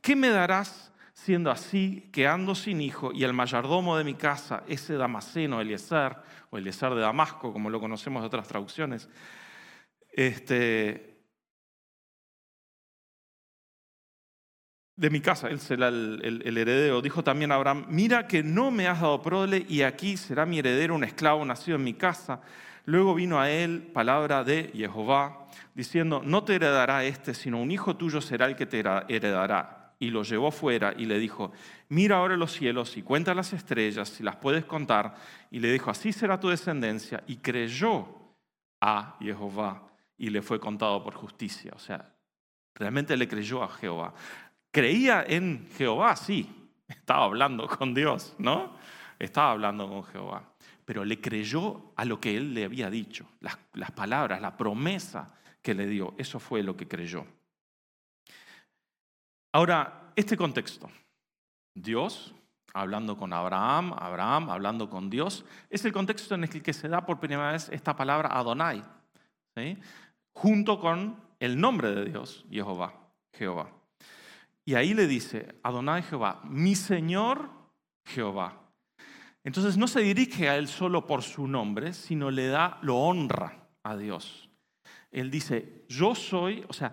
¿qué 0.00 0.16
me 0.16 0.28
darás 0.28 0.92
siendo 1.14 1.50
así 1.50 2.08
que 2.12 2.26
ando 2.26 2.54
sin 2.54 2.80
hijo 2.80 3.12
y 3.12 3.24
el 3.24 3.32
mayordomo 3.32 3.96
de 3.96 4.04
mi 4.04 4.14
casa, 4.14 4.64
ese 4.66 4.94
Damaseno, 4.94 5.60
Eliezer, 5.60 6.16
o 6.50 6.58
Eliezer 6.58 6.94
de 6.94 7.00
Damasco, 7.00 7.52
como 7.52 7.70
lo 7.70 7.80
conocemos 7.80 8.22
de 8.22 8.26
otras 8.26 8.48
traducciones, 8.48 9.08
este, 10.12 11.12
de 14.96 15.10
mi 15.10 15.20
casa, 15.20 15.48
él 15.48 15.58
será 15.60 15.88
el, 15.88 16.56
heredero. 16.56 17.02
Dijo 17.02 17.24
también 17.24 17.50
Abraham, 17.50 17.86
mira 17.88 18.26
que 18.26 18.42
no 18.42 18.70
me 18.70 18.86
has 18.86 19.00
dado 19.00 19.22
prole 19.22 19.64
y 19.68 19.82
aquí 19.82 20.16
será 20.16 20.46
mi 20.46 20.58
heredero 20.58 20.94
un 20.94 21.04
esclavo 21.04 21.44
nacido 21.44 21.76
en 21.76 21.84
mi 21.84 21.94
casa. 21.94 22.40
Luego 22.84 23.14
vino 23.14 23.40
a 23.40 23.50
él 23.50 23.90
palabra 23.92 24.44
de 24.44 24.70
Jehová, 24.74 25.46
diciendo, 25.74 26.22
no 26.24 26.44
te 26.44 26.56
heredará 26.56 27.04
este, 27.04 27.34
sino 27.34 27.60
un 27.60 27.70
hijo 27.70 27.96
tuyo 27.96 28.20
será 28.20 28.46
el 28.46 28.56
que 28.56 28.66
te 28.66 28.80
heredará. 29.08 29.94
Y 29.98 30.10
lo 30.10 30.24
llevó 30.24 30.50
fuera 30.50 30.92
y 30.96 31.06
le 31.06 31.20
dijo, 31.20 31.52
mira 31.88 32.16
ahora 32.16 32.36
los 32.36 32.52
cielos 32.52 32.96
y 32.96 33.02
cuenta 33.02 33.34
las 33.34 33.52
estrellas, 33.52 34.08
si 34.08 34.24
las 34.24 34.34
puedes 34.36 34.64
contar. 34.64 35.14
Y 35.50 35.60
le 35.60 35.72
dijo, 35.72 35.90
así 35.90 36.12
será 36.12 36.40
tu 36.40 36.48
descendencia. 36.48 37.22
Y 37.28 37.36
creyó 37.36 38.08
a 38.80 39.16
Jehová 39.20 39.86
y 40.18 40.30
le 40.30 40.42
fue 40.42 40.58
contado 40.58 41.02
por 41.04 41.14
justicia. 41.14 41.70
O 41.76 41.78
sea, 41.78 42.12
realmente 42.74 43.16
le 43.16 43.28
creyó 43.28 43.62
a 43.62 43.68
Jehová. 43.68 44.12
Creía 44.72 45.24
en 45.26 45.68
Jehová, 45.76 46.16
sí, 46.16 46.50
estaba 46.88 47.24
hablando 47.24 47.68
con 47.68 47.94
Dios, 47.94 48.34
¿no? 48.38 48.76
Estaba 49.18 49.52
hablando 49.52 49.88
con 49.88 50.02
Jehová, 50.04 50.51
pero 50.84 51.04
le 51.04 51.20
creyó 51.20 51.92
a 51.96 52.04
lo 52.04 52.20
que 52.20 52.36
él 52.36 52.54
le 52.54 52.64
había 52.64 52.90
dicho, 52.90 53.26
las, 53.40 53.56
palabras, 53.92 54.40
la 54.40 54.56
promesa 54.56 55.34
que 55.62 55.74
le 55.74 55.86
dio, 55.86 56.14
eso 56.18 56.40
fue 56.40 56.62
lo 56.62 56.76
que 56.76 56.88
creyó. 56.88 57.24
Ahora, 59.52 60.12
este 60.16 60.36
contexto, 60.36 60.90
Dios 61.74 62.34
hablando 62.74 63.16
con 63.16 63.32
Abraham, 63.32 63.94
Abraham 63.98 64.50
hablando 64.50 64.88
con 64.88 65.10
Dios, 65.10 65.44
es 65.68 65.84
el 65.84 65.92
contexto 65.92 66.34
en 66.34 66.44
el 66.44 66.62
que 66.62 66.72
se 66.72 66.88
da 66.88 67.04
por 67.04 67.20
primera 67.20 67.52
vez 67.52 67.68
esta 67.68 67.94
palabra 67.94 68.30
Adonai, 68.32 68.82
junto 70.32 70.80
con 70.80 71.16
el 71.38 71.60
nombre 71.60 71.94
de 71.94 72.06
Dios, 72.06 72.44
Jehová, 72.50 72.94
Jehová. 73.34 73.70
Y 74.64 74.74
ahí 74.74 74.94
le 74.94 75.06
dice, 75.06 75.54
Adonai 75.62 76.02
Jehová, 76.02 76.40
mi 76.44 76.74
Señor 76.74 77.50
Jehová. 78.04 78.61
Entonces 79.44 79.76
no 79.76 79.88
se 79.88 80.00
dirige 80.00 80.48
a 80.48 80.56
él 80.56 80.68
solo 80.68 81.06
por 81.06 81.22
su 81.22 81.46
nombre, 81.46 81.92
sino 81.92 82.30
le 82.30 82.46
da, 82.46 82.78
lo 82.82 82.96
honra 82.96 83.66
a 83.82 83.96
Dios. 83.96 84.48
Él 85.10 85.30
dice, 85.30 85.84
yo 85.88 86.14
soy, 86.14 86.64
o 86.68 86.72
sea, 86.72 86.92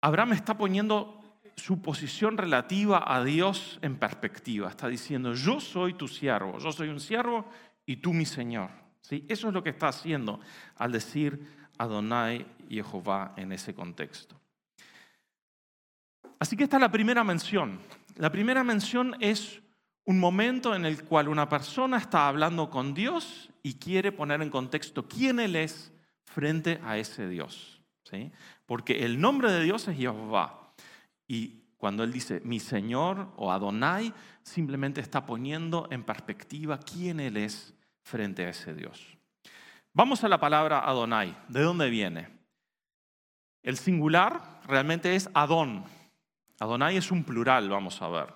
Abraham 0.00 0.32
está 0.32 0.56
poniendo 0.56 1.22
su 1.56 1.80
posición 1.80 2.36
relativa 2.36 3.04
a 3.06 3.22
Dios 3.22 3.78
en 3.82 3.96
perspectiva. 3.96 4.68
Está 4.68 4.88
diciendo, 4.88 5.34
yo 5.34 5.60
soy 5.60 5.94
tu 5.94 6.08
siervo, 6.08 6.58
yo 6.58 6.72
soy 6.72 6.88
un 6.88 7.00
siervo 7.00 7.46
y 7.86 7.96
tú 7.96 8.12
mi 8.12 8.26
Señor. 8.26 8.70
¿Sí? 9.00 9.26
Eso 9.28 9.48
es 9.48 9.54
lo 9.54 9.62
que 9.62 9.70
está 9.70 9.88
haciendo 9.88 10.40
al 10.76 10.92
decir 10.92 11.46
Adonai 11.78 12.46
y 12.68 12.82
Jehová 12.82 13.34
en 13.36 13.52
ese 13.52 13.74
contexto. 13.74 14.40
Así 16.38 16.56
que 16.56 16.64
esta 16.64 16.76
es 16.76 16.80
la 16.80 16.90
primera 16.90 17.22
mención. 17.22 17.78
La 18.16 18.30
primera 18.30 18.64
mención 18.64 19.16
es 19.20 19.61
un 20.04 20.18
momento 20.18 20.74
en 20.74 20.84
el 20.84 21.04
cual 21.04 21.28
una 21.28 21.48
persona 21.48 21.98
está 21.98 22.28
hablando 22.28 22.70
con 22.70 22.94
Dios 22.94 23.50
y 23.62 23.74
quiere 23.74 24.12
poner 24.12 24.42
en 24.42 24.50
contexto 24.50 25.06
quién 25.06 25.38
Él 25.38 25.56
es 25.56 25.92
frente 26.24 26.80
a 26.84 26.98
ese 26.98 27.28
Dios. 27.28 27.80
¿sí? 28.04 28.32
Porque 28.66 29.04
el 29.04 29.20
nombre 29.20 29.50
de 29.52 29.62
Dios 29.62 29.86
es 29.88 29.96
Jehová. 29.96 30.74
Y 31.28 31.62
cuando 31.76 32.02
Él 32.02 32.12
dice 32.12 32.40
mi 32.44 32.58
Señor 32.58 33.32
o 33.36 33.52
Adonai, 33.52 34.12
simplemente 34.42 35.00
está 35.00 35.24
poniendo 35.24 35.88
en 35.90 36.02
perspectiva 36.02 36.78
quién 36.78 37.20
Él 37.20 37.36
es 37.36 37.74
frente 38.02 38.44
a 38.44 38.50
ese 38.50 38.74
Dios. 38.74 39.16
Vamos 39.92 40.24
a 40.24 40.28
la 40.28 40.40
palabra 40.40 40.80
Adonai. 40.80 41.36
¿De 41.48 41.62
dónde 41.62 41.90
viene? 41.90 42.28
El 43.62 43.76
singular 43.76 44.60
realmente 44.66 45.14
es 45.14 45.30
Adón. 45.34 45.84
Adonai 46.58 46.96
es 46.96 47.12
un 47.12 47.22
plural, 47.22 47.68
vamos 47.68 48.02
a 48.02 48.08
ver. 48.08 48.34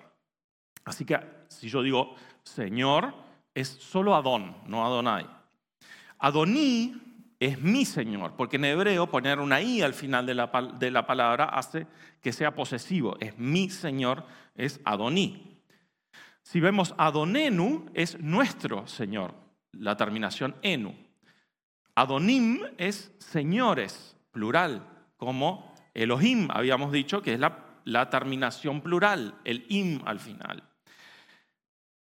Así 0.85 1.03
que 1.03 1.36
si 1.49 1.69
yo 1.69 1.81
digo 1.81 2.15
Señor, 2.43 3.13
es 3.53 3.67
solo 3.67 4.15
Adón, 4.15 4.55
no 4.67 4.85
Adonai. 4.85 5.25
Adoní 6.19 6.95
es 7.39 7.61
mi 7.61 7.85
Señor, 7.85 8.33
porque 8.35 8.55
en 8.55 8.65
hebreo 8.65 9.07
poner 9.07 9.39
una 9.39 9.61
I 9.61 9.81
al 9.81 9.93
final 9.93 10.25
de 10.25 10.33
la, 10.33 10.47
de 10.79 10.91
la 10.91 11.05
palabra 11.05 11.45
hace 11.45 11.87
que 12.21 12.33
sea 12.33 12.55
posesivo. 12.55 13.17
Es 13.19 13.37
mi 13.37 13.69
Señor, 13.69 14.25
es 14.55 14.79
Adoní. 14.85 15.61
Si 16.41 16.59
vemos 16.59 16.95
Adonenu, 16.97 17.85
es 17.93 18.19
nuestro 18.19 18.87
Señor, 18.87 19.33
la 19.73 19.97
terminación 19.97 20.55
enu. 20.61 20.95
Adonim 21.95 22.61
es 22.77 23.11
señores, 23.17 24.15
plural, 24.31 24.87
como 25.17 25.73
Elohim, 25.93 26.47
habíamos 26.51 26.91
dicho, 26.91 27.21
que 27.21 27.33
es 27.33 27.39
la 27.39 27.67
la 27.87 28.09
terminación 28.09 28.81
plural, 28.81 29.35
el 29.45 29.65
im 29.69 30.01
al 30.05 30.19
final. 30.19 30.61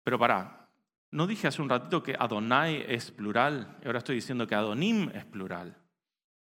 Pero 0.08 0.18
para, 0.18 0.70
no 1.12 1.28
dije 1.28 1.50
hace 1.50 1.62
un 1.62 1.68
ratito 1.68 2.02
que 2.02 2.16
Adonai 2.18 2.86
es 2.88 3.12
plural, 3.12 3.78
ahora 3.86 3.98
estoy 3.98 4.16
diciendo 4.16 4.48
que 4.48 4.56
Adonim 4.56 5.10
es 5.14 5.26
plural. 5.26 5.76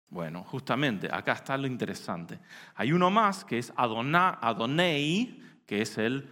Bueno, 0.07 0.43
justamente, 0.43 1.07
acá 1.13 1.33
está 1.33 1.55
lo 1.59 1.67
interesante. 1.67 2.39
Hay 2.73 2.91
uno 2.91 3.11
más 3.11 3.45
que 3.45 3.59
es 3.59 3.71
Adonai, 3.75 4.33
Adonai, 4.41 5.39
que 5.67 5.83
es 5.83 5.99
el, 5.99 6.27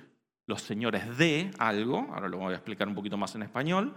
los 0.48 0.64
señores 0.64 1.20
de 1.20 1.52
algo, 1.60 2.08
ahora 2.12 2.30
lo 2.30 2.40
voy 2.40 2.54
a 2.54 2.56
explicar 2.56 2.88
un 2.88 2.96
poquito 2.96 3.16
más 3.16 3.36
en 3.36 3.44
español. 3.44 3.94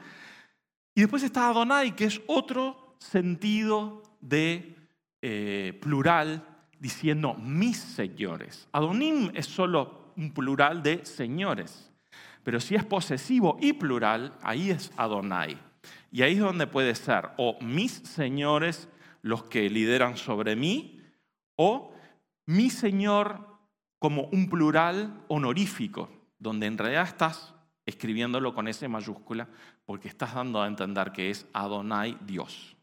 Y 0.94 1.00
después 1.00 1.22
está 1.22 1.48
Adonai, 1.48 1.96
que 1.96 2.04
es 2.04 2.20
otro 2.26 2.96
sentido 2.98 4.02
de 4.20 4.76
eh, 5.22 5.78
plural, 5.80 6.46
diciendo 6.78 7.32
mis 7.32 7.78
señores. 7.78 8.68
Adonim 8.72 9.30
es 9.32 9.46
solo 9.46 10.12
un 10.18 10.34
plural 10.34 10.82
de 10.82 11.06
señores. 11.06 11.91
Pero 12.42 12.60
si 12.60 12.74
es 12.74 12.84
posesivo 12.84 13.56
y 13.60 13.72
plural, 13.72 14.34
ahí 14.42 14.70
es 14.70 14.92
Adonai. 14.96 15.58
Y 16.10 16.22
ahí 16.22 16.34
es 16.34 16.40
donde 16.40 16.66
puede 16.66 16.94
ser 16.94 17.30
o 17.36 17.58
mis 17.60 17.92
señores 17.92 18.88
los 19.22 19.44
que 19.44 19.70
lideran 19.70 20.16
sobre 20.16 20.56
mí, 20.56 21.00
o 21.56 21.92
mi 22.46 22.70
señor 22.70 23.46
como 23.98 24.24
un 24.32 24.48
plural 24.48 25.22
honorífico, 25.28 26.10
donde 26.38 26.66
en 26.66 26.76
realidad 26.76 27.04
estás 27.04 27.54
escribiéndolo 27.86 28.54
con 28.54 28.68
S 28.68 28.86
mayúscula 28.88 29.48
porque 29.84 30.08
estás 30.08 30.34
dando 30.34 30.60
a 30.60 30.66
entender 30.66 31.12
que 31.12 31.30
es 31.30 31.46
Adonai 31.52 32.16
Dios. 32.20 32.76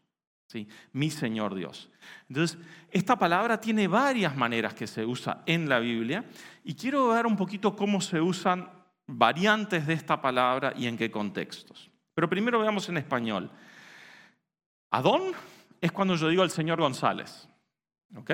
¿sí? 0.46 0.66
Mi 0.92 1.10
Señor 1.10 1.54
Dios. 1.54 1.90
Entonces, 2.28 2.58
esta 2.90 3.18
palabra 3.18 3.60
tiene 3.60 3.86
varias 3.86 4.36
maneras 4.36 4.74
que 4.74 4.86
se 4.86 5.04
usa 5.04 5.42
en 5.46 5.68
la 5.68 5.78
Biblia 5.78 6.24
y 6.64 6.74
quiero 6.74 7.08
ver 7.08 7.26
un 7.26 7.36
poquito 7.36 7.76
cómo 7.76 8.00
se 8.00 8.20
usan 8.20 8.68
variantes 9.10 9.86
de 9.86 9.94
esta 9.94 10.20
palabra 10.20 10.72
y 10.76 10.86
en 10.86 10.96
qué 10.96 11.10
contextos. 11.10 11.90
Pero 12.14 12.28
primero 12.28 12.60
veamos 12.60 12.88
en 12.88 12.96
español. 12.96 13.50
Adón 14.90 15.32
es 15.80 15.92
cuando 15.92 16.14
yo 16.16 16.28
digo 16.28 16.42
el 16.42 16.50
señor 16.50 16.80
González. 16.80 17.48
¿Ok? 18.16 18.30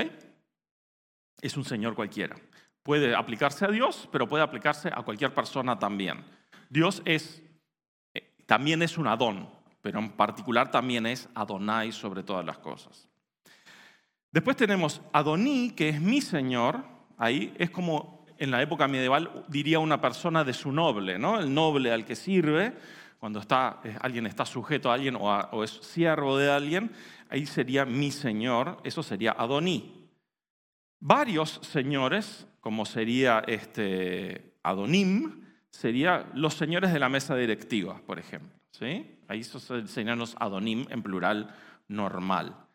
Es 1.41 1.57
un 1.57 1.65
señor 1.65 1.95
cualquiera. 1.95 2.37
Puede 2.83 3.15
aplicarse 3.15 3.65
a 3.65 3.69
Dios, 3.69 4.09
pero 4.13 4.29
puede 4.29 4.43
aplicarse 4.43 4.89
a 4.89 5.03
cualquier 5.03 5.35
persona 5.35 5.79
también. 5.79 6.25
Dios 6.69 7.03
es, 7.05 7.43
eh, 8.15 8.35
también 8.47 8.83
es 8.83 8.97
un 8.97 9.07
Adón, 9.07 9.49
pero 9.83 9.99
en 9.99 10.11
particular 10.13 10.71
también 10.71 11.07
es 11.07 11.29
Adonai 11.35 11.93
sobre 11.93 12.23
todas 12.23 12.45
las 12.45 12.59
cosas. 12.59 13.09
Después 14.31 14.57
tenemos 14.57 15.01
Adoní, 15.13 15.71
que 15.71 15.89
es 15.89 16.01
mi 16.01 16.21
señor. 16.21 16.85
Ahí 17.17 17.55
es 17.59 17.71
como 17.71 18.16
en 18.39 18.51
la 18.51 18.63
época 18.63 18.89
medieval 18.89 19.45
diría 19.49 19.79
una 19.79 20.01
persona 20.01 20.45
de 20.45 20.53
su 20.53 20.73
noble, 20.73 21.19
¿no? 21.19 21.41
El 21.41 21.53
noble 21.53 21.93
al 21.93 22.05
que 22.05 22.17
sirve, 22.17 22.75
cuando 23.19 23.41
está, 23.41 23.81
eh, 23.85 23.97
alguien 24.01 24.27
está 24.27 24.45
sujeto 24.45 24.91
a 24.91 24.95
alguien 24.95 25.17
o, 25.19 25.65
es 25.65 25.71
siervo 25.71 26.37
de 26.37 26.51
alguien, 26.51 26.91
ahí 27.29 27.47
sería 27.47 27.85
mi 27.85 28.11
señor, 28.11 28.79
eso 28.85 29.03
sería 29.03 29.33
Adoní. 29.33 30.09
Varios 31.01 31.61
señores, 31.63 32.47
como 32.61 32.85
sería 32.85 33.43
este 33.47 34.55
Adonim, 34.63 35.45
serían 35.71 36.27
los 36.35 36.55
señores 36.55 36.93
de 36.93 36.99
la 36.99 37.09
mesa 37.09 37.37
directiva, 37.37 38.01
por 38.07 38.19
ejemplo. 38.19 38.51
¿sí? 38.71 39.19
Ahí 39.29 39.45
serían 39.45 40.19
los 40.19 40.37
Adonim 40.39 40.87
en 40.91 41.03
plural 41.03 41.55
normal. 41.89 42.66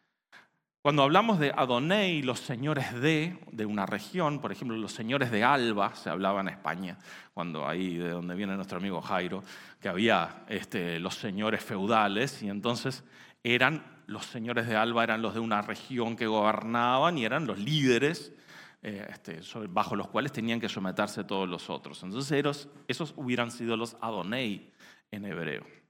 Cuando 0.82 1.04
hablamos 1.04 1.38
de 1.38 1.54
Adonai, 1.56 2.24
los 2.24 2.40
señores 2.40 3.00
de, 3.00 3.38
de 3.52 3.68
una 3.68 3.86
región, 3.86 4.42
por 4.42 4.52
ejemplo, 4.52 4.76
los 4.76 4.92
señores 4.92 5.30
de 5.30 5.44
Alba, 5.44 5.94
se 5.94 6.10
hablaba 6.10 6.42
en 6.42 6.48
España, 6.48 6.98
cuando 7.36 7.68
ahí 7.68 7.98
de 7.98 8.10
donde 8.10 8.34
viene 8.34 8.56
nuestro 8.56 8.80
amigo 8.80 9.00
Jairo, 9.00 9.44
que 9.80 9.90
había 9.90 10.44
este, 10.50 11.00
los 11.00 11.14
señores 11.14 11.64
feudales, 11.64 12.42
y 12.42 12.50
entonces 12.50 13.04
eran 13.44 14.02
los 14.08 14.26
señores 14.26 14.66
de 14.66 14.76
Alba, 14.76 15.04
eran 15.04 15.22
los 15.22 15.36
de 15.36 15.40
una 15.40 15.62
región 15.62 16.16
que 16.16 16.26
gobernaban 16.26 17.16
y 17.20 17.26
eran 17.26 17.46
los 17.46 17.60
líderes 17.60 18.34
eh, 18.82 19.06
este, 19.08 19.40
bajo 19.70 19.96
los 19.96 20.08
cuales 20.08 20.32
tenían 20.32 20.60
que 20.60 20.68
someterse 20.68 21.24
todos 21.24 21.48
los 21.48 21.70
otros. 21.70 22.02
Entonces 22.02 22.32
esos, 22.32 22.70
esos 22.88 23.14
hubieran 23.18 23.52
sido 23.52 23.78
los 23.78 23.96
Adonai 24.02 24.72
en 25.12 25.26
hebreo. 25.26 25.81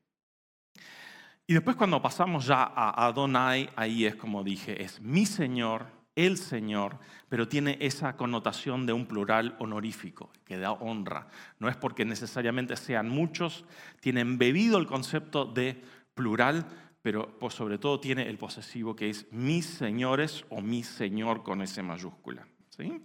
Y 1.51 1.53
después 1.53 1.75
cuando 1.75 2.01
pasamos 2.01 2.45
ya 2.45 2.63
a 2.63 3.07
Adonai, 3.07 3.69
ahí 3.75 4.05
es 4.05 4.15
como 4.15 4.41
dije, 4.41 4.81
es 4.81 5.01
mi 5.01 5.25
Señor, 5.25 5.85
el 6.15 6.37
Señor, 6.37 6.97
pero 7.27 7.49
tiene 7.49 7.77
esa 7.81 8.15
connotación 8.15 8.85
de 8.85 8.93
un 8.93 9.05
plural 9.05 9.57
honorífico, 9.59 10.31
que 10.45 10.57
da 10.57 10.71
honra. 10.71 11.27
No 11.59 11.67
es 11.67 11.75
porque 11.75 12.05
necesariamente 12.05 12.77
sean 12.77 13.09
muchos, 13.09 13.65
tiene 13.99 14.21
embebido 14.21 14.77
el 14.77 14.87
concepto 14.87 15.43
de 15.43 15.83
plural, 16.13 16.65
pero 17.01 17.37
pues, 17.37 17.53
sobre 17.53 17.77
todo 17.77 17.99
tiene 17.99 18.29
el 18.29 18.37
posesivo 18.37 18.95
que 18.95 19.09
es 19.09 19.27
mis 19.33 19.65
señores 19.65 20.45
o 20.47 20.61
mi 20.61 20.83
Señor 20.83 21.43
con 21.43 21.61
ese 21.61 21.83
mayúscula. 21.83 22.47
¿sí? 22.69 23.01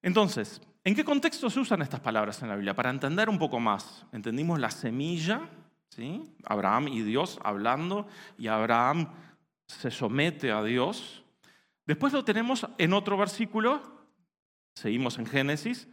Entonces, 0.00 0.62
¿en 0.82 0.94
qué 0.94 1.04
contexto 1.04 1.50
se 1.50 1.60
usan 1.60 1.82
estas 1.82 2.00
palabras 2.00 2.40
en 2.40 2.48
la 2.48 2.54
Biblia? 2.54 2.74
Para 2.74 2.88
entender 2.88 3.28
un 3.28 3.38
poco 3.38 3.60
más, 3.60 4.06
entendimos 4.12 4.58
la 4.58 4.70
semilla, 4.70 5.42
Abraham 6.44 6.88
y 6.88 7.02
Dios 7.02 7.38
hablando 7.42 8.06
y 8.38 8.48
Abraham 8.48 9.08
se 9.66 9.90
somete 9.90 10.50
a 10.50 10.62
Dios. 10.62 11.24
Después 11.86 12.12
lo 12.12 12.24
tenemos 12.24 12.66
en 12.78 12.92
otro 12.92 13.16
versículo, 13.16 13.82
seguimos 14.74 15.18
en 15.18 15.26
Génesis, 15.26 15.88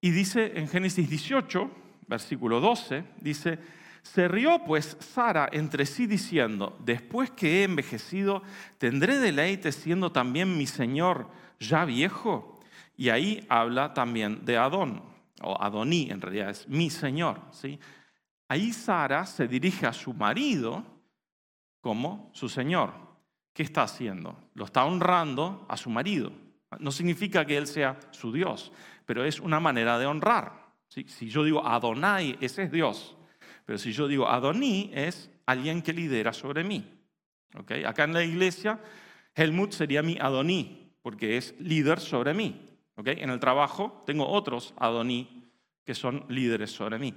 y 0.00 0.10
dice 0.10 0.58
en 0.58 0.68
Génesis 0.68 1.08
18, 1.08 1.70
versículo 2.06 2.60
12, 2.60 3.04
dice, 3.20 3.58
se 4.02 4.28
rió 4.28 4.64
pues 4.64 4.96
Sara 4.98 5.48
entre 5.52 5.86
sí 5.86 6.06
diciendo, 6.06 6.76
después 6.80 7.30
que 7.30 7.60
he 7.60 7.64
envejecido, 7.64 8.42
¿tendré 8.78 9.18
deleite 9.18 9.72
siendo 9.72 10.10
también 10.10 10.56
mi 10.56 10.66
Señor 10.66 11.28
ya 11.58 11.84
viejo? 11.84 12.58
Y 12.96 13.10
ahí 13.10 13.46
habla 13.48 13.94
también 13.94 14.44
de 14.44 14.56
Adón, 14.56 15.02
o 15.42 15.62
Adoní 15.62 16.10
en 16.10 16.20
realidad 16.20 16.50
es 16.50 16.66
mi 16.68 16.90
Señor. 16.90 17.40
¿sí? 17.52 17.78
Ahí 18.50 18.72
Sara 18.72 19.26
se 19.26 19.46
dirige 19.46 19.86
a 19.86 19.92
su 19.92 20.12
marido 20.12 20.84
como 21.80 22.32
su 22.34 22.48
señor. 22.48 22.92
¿Qué 23.52 23.62
está 23.62 23.84
haciendo? 23.84 24.36
Lo 24.54 24.64
está 24.64 24.84
honrando 24.84 25.64
a 25.68 25.76
su 25.76 25.88
marido. 25.88 26.32
No 26.80 26.90
significa 26.90 27.44
que 27.44 27.56
él 27.56 27.68
sea 27.68 28.00
su 28.10 28.32
Dios, 28.32 28.72
pero 29.06 29.24
es 29.24 29.38
una 29.38 29.60
manera 29.60 30.00
de 30.00 30.06
honrar. 30.06 30.74
Si 30.88 31.28
yo 31.28 31.44
digo 31.44 31.64
Adonai, 31.64 32.38
ese 32.40 32.64
es 32.64 32.72
Dios. 32.72 33.16
Pero 33.66 33.78
si 33.78 33.92
yo 33.92 34.08
digo 34.08 34.28
Adoní, 34.28 34.90
es 34.92 35.30
alguien 35.46 35.80
que 35.80 35.92
lidera 35.92 36.32
sobre 36.32 36.64
mí. 36.64 36.84
Acá 37.86 38.02
en 38.02 38.14
la 38.14 38.24
iglesia, 38.24 38.80
Helmut 39.32 39.70
sería 39.70 40.02
mi 40.02 40.18
Adoní, 40.18 40.92
porque 41.02 41.36
es 41.36 41.54
líder 41.60 42.00
sobre 42.00 42.34
mí. 42.34 42.68
En 42.96 43.30
el 43.30 43.38
trabajo 43.38 44.02
tengo 44.04 44.26
otros 44.26 44.74
Adoní 44.76 45.52
que 45.84 45.94
son 45.94 46.24
líderes 46.28 46.72
sobre 46.72 46.98
mí. 46.98 47.14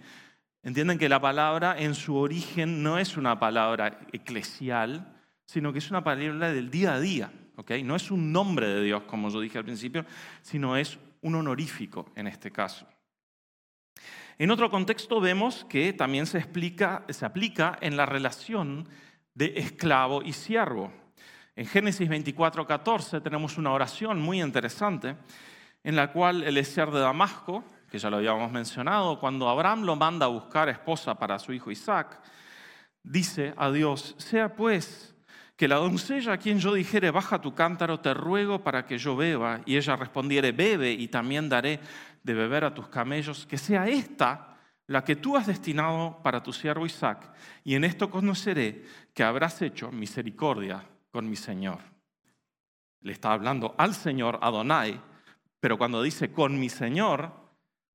Entienden 0.64 0.98
que 0.98 1.10
la 1.10 1.20
palabra 1.20 1.76
en 1.78 1.94
su 1.94 2.16
origen 2.16 2.84
no 2.84 2.98
es 2.98 3.18
una 3.18 3.38
palabra 3.38 4.00
eclesial, 4.14 5.14
sino 5.46 5.74
que 5.74 5.80
es 5.80 5.90
una 5.90 6.06
palabra 6.06 6.54
del 6.54 6.72
día 6.72 6.94
a 6.94 7.00
día. 7.02 7.32
No 7.84 7.96
es 7.98 8.10
un 8.12 8.32
nombre 8.32 8.68
de 8.68 8.82
Dios, 8.82 9.04
como 9.04 9.30
yo 9.30 9.42
dije 9.42 9.58
al 9.58 9.66
principio, 9.66 10.06
sino 10.42 10.78
es 10.78 10.98
un 11.22 11.36
honorífico 11.36 12.12
en 12.16 12.28
este 12.28 12.50
caso. 12.50 12.88
En 14.38 14.52
otro 14.52 14.70
contexto 14.70 15.20
vemos 15.20 15.66
que 15.66 15.92
también 15.92 16.26
se, 16.26 16.38
explica, 16.38 17.04
se 17.10 17.26
aplica 17.26 17.78
en 17.82 17.98
la 17.98 18.06
relación 18.06 18.88
de 19.36 19.54
esclavo 19.58 20.22
y 20.24 20.32
siervo. 20.32 20.92
En 21.56 21.68
Génesis 21.68 22.08
24, 22.08 22.66
14 22.66 23.22
tenemos 23.22 23.58
una 23.58 23.72
oración 23.72 24.22
muy 24.22 24.42
interesante 24.42 25.16
en 25.84 25.96
la 25.96 26.12
cual 26.12 26.44
el 26.44 26.58
Esiar 26.58 26.90
de 26.90 27.02
Damasco 27.02 27.64
que 27.94 28.00
ya 28.00 28.10
lo 28.10 28.18
habíamos 28.18 28.52
mencionado, 28.52 29.20
cuando 29.20 29.48
Abraham 29.48 29.84
lo 29.84 29.96
manda 29.96 30.26
a 30.26 30.30
buscar 30.30 30.68
esposa 30.68 31.14
para 31.14 31.38
su 31.38 31.54
hijo 31.54 31.70
Isaac, 31.70 32.20
dice 33.04 33.54
a 33.56 33.70
Dios, 33.70 34.16
sea 34.18 34.56
pues 34.56 35.16
que 35.56 35.68
la 35.68 35.76
doncella 35.76 36.34
a 36.34 36.38
quien 36.40 36.58
yo 36.58 36.74
dijere, 36.74 37.12
baja 37.12 37.40
tu 37.40 37.54
cántaro, 37.54 38.00
te 38.00 38.16
ruego 38.16 38.64
para 38.64 38.88
que 38.88 38.98
yo 38.98 39.16
beba, 39.16 39.62
y 39.68 39.78
ella 39.78 39.96
respondiere, 39.96 40.52
bebe 40.52 40.92
y 40.92 41.08
también 41.08 41.48
daré 41.48 41.80
de 42.24 42.34
beber 42.34 42.64
a 42.64 42.74
tus 42.74 42.88
camellos, 42.88 43.46
que 43.46 43.60
sea 43.60 43.88
esta 43.88 44.58
la 44.88 45.04
que 45.04 45.16
tú 45.16 45.38
has 45.38 45.46
destinado 45.46 46.20
para 46.24 46.42
tu 46.42 46.52
siervo 46.52 46.88
Isaac, 46.88 47.32
y 47.64 47.76
en 47.76 47.84
esto 47.84 48.10
conoceré 48.10 48.86
que 49.14 49.22
habrás 49.22 49.62
hecho 49.62 49.92
misericordia 49.92 50.84
con 51.12 51.30
mi 51.30 51.36
Señor. 51.36 51.78
Le 53.02 53.12
está 53.12 53.34
hablando 53.34 53.76
al 53.78 53.94
Señor 53.94 54.40
Adonai, 54.42 55.00
pero 55.60 55.78
cuando 55.78 56.02
dice 56.02 56.32
con 56.32 56.60
mi 56.60 56.70
Señor, 56.70 57.43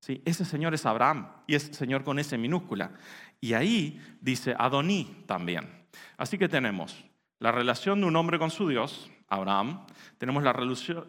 ¿sí? 0.01 0.23
Ese 0.25 0.45
Señor 0.45 0.75
es 0.75 0.87
Abraham 0.87 1.29
y 1.47 1.55
es 1.55 1.65
Señor 1.65 2.05
con 2.05 2.19
S 2.19 2.37
minúscula. 2.39 2.93
Y 3.41 3.55
ahí 3.55 4.01
dice 4.21 4.55
Adoní 4.59 5.25
también. 5.27 5.87
Así 6.17 6.39
que 6.39 6.49
tenemos 6.49 7.05
la 7.39 7.53
relación 7.53 8.01
de 8.01 8.07
un 8.07 8.17
hombre 8.17 8.39
con 8.39 8.51
su 8.51 8.69
Dios, 8.69 9.11
Abraham. 9.29 9.87
Tenemos 10.19 10.43
la 10.43 10.53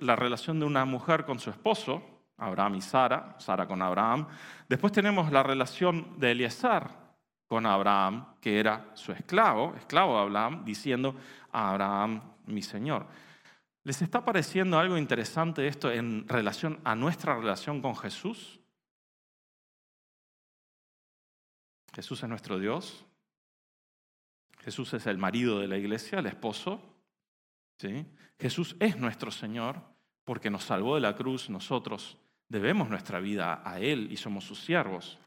la 0.02 0.16
relación 0.16 0.60
de 0.60 0.66
una 0.66 0.86
mujer 0.86 1.26
con 1.26 1.40
su 1.40 1.50
esposo, 1.50 2.04
Abraham 2.38 2.76
y 2.76 2.82
Sara, 2.82 3.36
Sara 3.40 3.68
con 3.68 3.82
Abraham. 3.82 4.28
Después 4.68 4.94
tenemos 4.94 5.32
la 5.32 5.44
relación 5.44 6.20
de 6.20 6.32
Eliezer 6.32 6.84
con 7.48 7.66
Abraham, 7.66 8.36
que 8.40 8.60
era 8.60 8.92
su 8.94 9.12
esclavo, 9.12 9.74
esclavo 9.76 10.16
de 10.16 10.22
Abraham, 10.22 10.64
diciendo 10.64 11.16
a 11.52 11.72
Abraham, 11.72 12.22
mi 12.46 12.62
Señor. 12.62 13.08
¿Les 13.84 14.02
está 14.02 14.24
pareciendo 14.24 14.78
algo 14.78 14.98
interesante 14.98 15.66
esto 15.66 15.92
en 15.92 16.28
relación 16.28 16.80
a 16.84 16.94
nuestra 16.94 17.36
relación 17.36 17.82
con 17.82 17.96
Jesús? 17.96 18.59
Jesús 21.94 22.24
es 22.24 22.30
nuestro 22.30 22.60
Dios. 22.60 23.06
Jesús 24.60 24.94
es 24.94 25.06
el 25.08 25.18
marido 25.18 25.60
de 25.60 25.68
la 25.68 25.78
iglesia, 25.78 26.20
el 26.20 26.26
esposo. 26.26 26.82
¿sí? 27.78 28.06
Jesús 28.40 28.76
es 28.80 28.98
nuestro 28.98 29.32
Señor 29.32 29.82
porque 30.24 30.50
nos 30.50 30.64
salvó 30.64 30.96
de 30.96 31.02
la 31.02 31.16
cruz. 31.16 31.50
Nosotros 31.50 32.18
debemos 32.48 32.90
nuestra 32.90 33.20
vida 33.20 33.62
a 33.66 33.80
Él 33.80 34.12
y 34.12 34.18
somos 34.18 34.44
sus 34.44 34.60
siervos. 34.60 35.18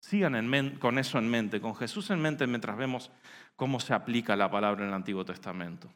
Sigan 0.00 0.78
con 0.78 0.98
eso 0.98 1.18
en 1.18 1.30
mente, 1.30 1.60
con 1.60 1.74
Jesús 1.74 2.10
en 2.10 2.20
mente 2.20 2.46
mientras 2.46 2.76
vemos 2.76 3.10
cómo 3.56 3.80
se 3.80 3.94
aplica 3.94 4.36
la 4.36 4.50
palabra 4.50 4.82
en 4.82 4.88
el 4.88 4.94
Antiguo 4.94 5.24
Testamento. 5.24 5.90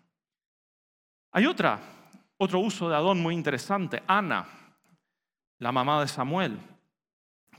Hay 1.32 1.44
otra, 1.44 1.78
otro 2.38 2.60
uso 2.60 2.88
de 2.88 2.96
Adón 2.96 3.20
muy 3.20 3.34
interesante. 3.34 4.02
Ana, 4.06 4.46
la 5.58 5.72
mamá 5.72 6.00
de 6.00 6.08
Samuel, 6.08 6.58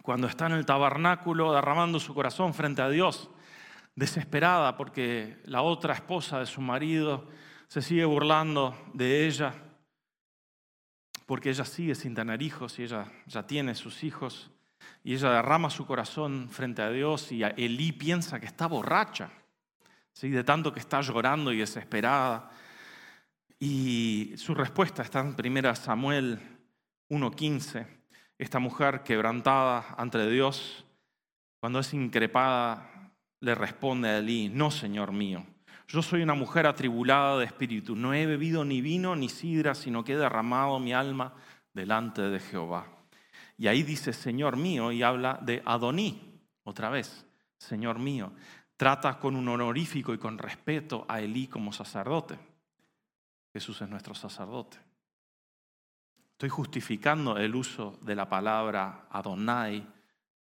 cuando 0.10 0.26
está 0.26 0.48
en 0.48 0.54
el 0.54 0.66
tabernáculo 0.66 1.54
derramando 1.54 2.00
su 2.00 2.16
corazón 2.16 2.56
frente 2.56 2.82
a 2.82 2.90
Dios, 2.90 3.30
desesperada 3.94 4.76
porque 4.76 5.38
la 5.46 5.62
otra 5.62 5.94
esposa 5.94 6.40
de 6.40 6.48
su 6.48 6.62
marido 6.62 7.28
se 7.68 7.84
sigue 7.84 8.06
burlando 8.06 8.76
de 8.96 9.28
ella, 9.28 9.54
porque 11.28 11.52
ella 11.52 11.64
sigue 11.64 11.94
sin 11.94 12.16
tener 12.16 12.42
hijos 12.42 12.80
y 12.80 12.86
ella 12.86 13.06
ya 13.28 13.46
tiene 13.46 13.76
sus 13.76 14.04
hijos, 14.04 14.50
y 15.04 15.14
ella 15.14 15.30
derrama 15.30 15.70
su 15.70 15.86
corazón 15.86 16.50
frente 16.50 16.82
a 16.82 16.90
Dios 16.90 17.32
y 17.32 17.44
Elí 17.44 17.92
piensa 17.92 18.40
que 18.40 18.48
está 18.48 18.66
borracha, 18.66 19.30
¿sí? 20.12 20.30
de 20.30 20.44
tanto 20.44 20.74
que 20.74 20.80
está 20.80 21.02
llorando 21.02 21.54
y 21.54 21.60
desesperada. 21.60 22.50
Y 23.60 24.34
su 24.38 24.56
respuesta 24.56 25.04
está 25.04 25.20
en 25.20 25.36
1 25.38 25.76
Samuel 25.76 26.40
1.15. 27.12 27.99
Esta 28.40 28.58
mujer 28.60 29.04
quebrantada 29.04 29.96
ante 29.98 30.30
Dios, 30.30 30.86
cuando 31.60 31.80
es 31.80 31.94
increpada, 31.94 33.12
le 33.42 33.54
responde 33.54 34.08
a 34.08 34.18
Elí, 34.20 34.48
no, 34.48 34.72
Señor 34.72 35.12
mío, 35.12 35.46
yo 35.90 36.02
soy 36.02 36.22
una 36.22 36.36
mujer 36.36 36.66
atribulada 36.66 37.38
de 37.38 37.46
espíritu, 37.46 37.98
no 37.98 38.14
he 38.14 38.26
bebido 38.26 38.64
ni 38.64 38.80
vino 38.80 39.14
ni 39.16 39.28
sidra, 39.28 39.76
sino 39.76 40.06
que 40.06 40.14
he 40.14 40.18
derramado 40.18 40.80
mi 40.80 40.94
alma 40.94 41.34
delante 41.74 42.22
de 42.22 42.40
Jehová. 42.40 42.88
Y 43.58 43.68
ahí 43.68 43.84
dice, 43.84 44.14
Señor 44.14 44.56
mío, 44.56 44.94
y 44.94 45.04
habla 45.04 45.38
de 45.42 45.62
Adoní, 45.66 46.40
otra 46.64 46.90
vez, 46.90 47.26
Señor 47.58 48.00
mío. 48.00 48.32
Trata 48.78 49.20
con 49.20 49.36
un 49.36 49.50
honorífico 49.50 50.14
y 50.14 50.18
con 50.18 50.38
respeto 50.38 51.06
a 51.10 51.20
Elí 51.20 51.48
como 51.48 51.74
sacerdote. 51.74 52.40
Jesús 53.52 53.82
es 53.82 53.90
nuestro 53.90 54.16
sacerdote. 54.16 54.78
Estoy 56.40 56.48
justificando 56.52 57.36
el 57.36 57.54
uso 57.54 58.00
de 58.02 58.16
la 58.16 58.30
palabra 58.30 59.08
Adonai 59.10 59.86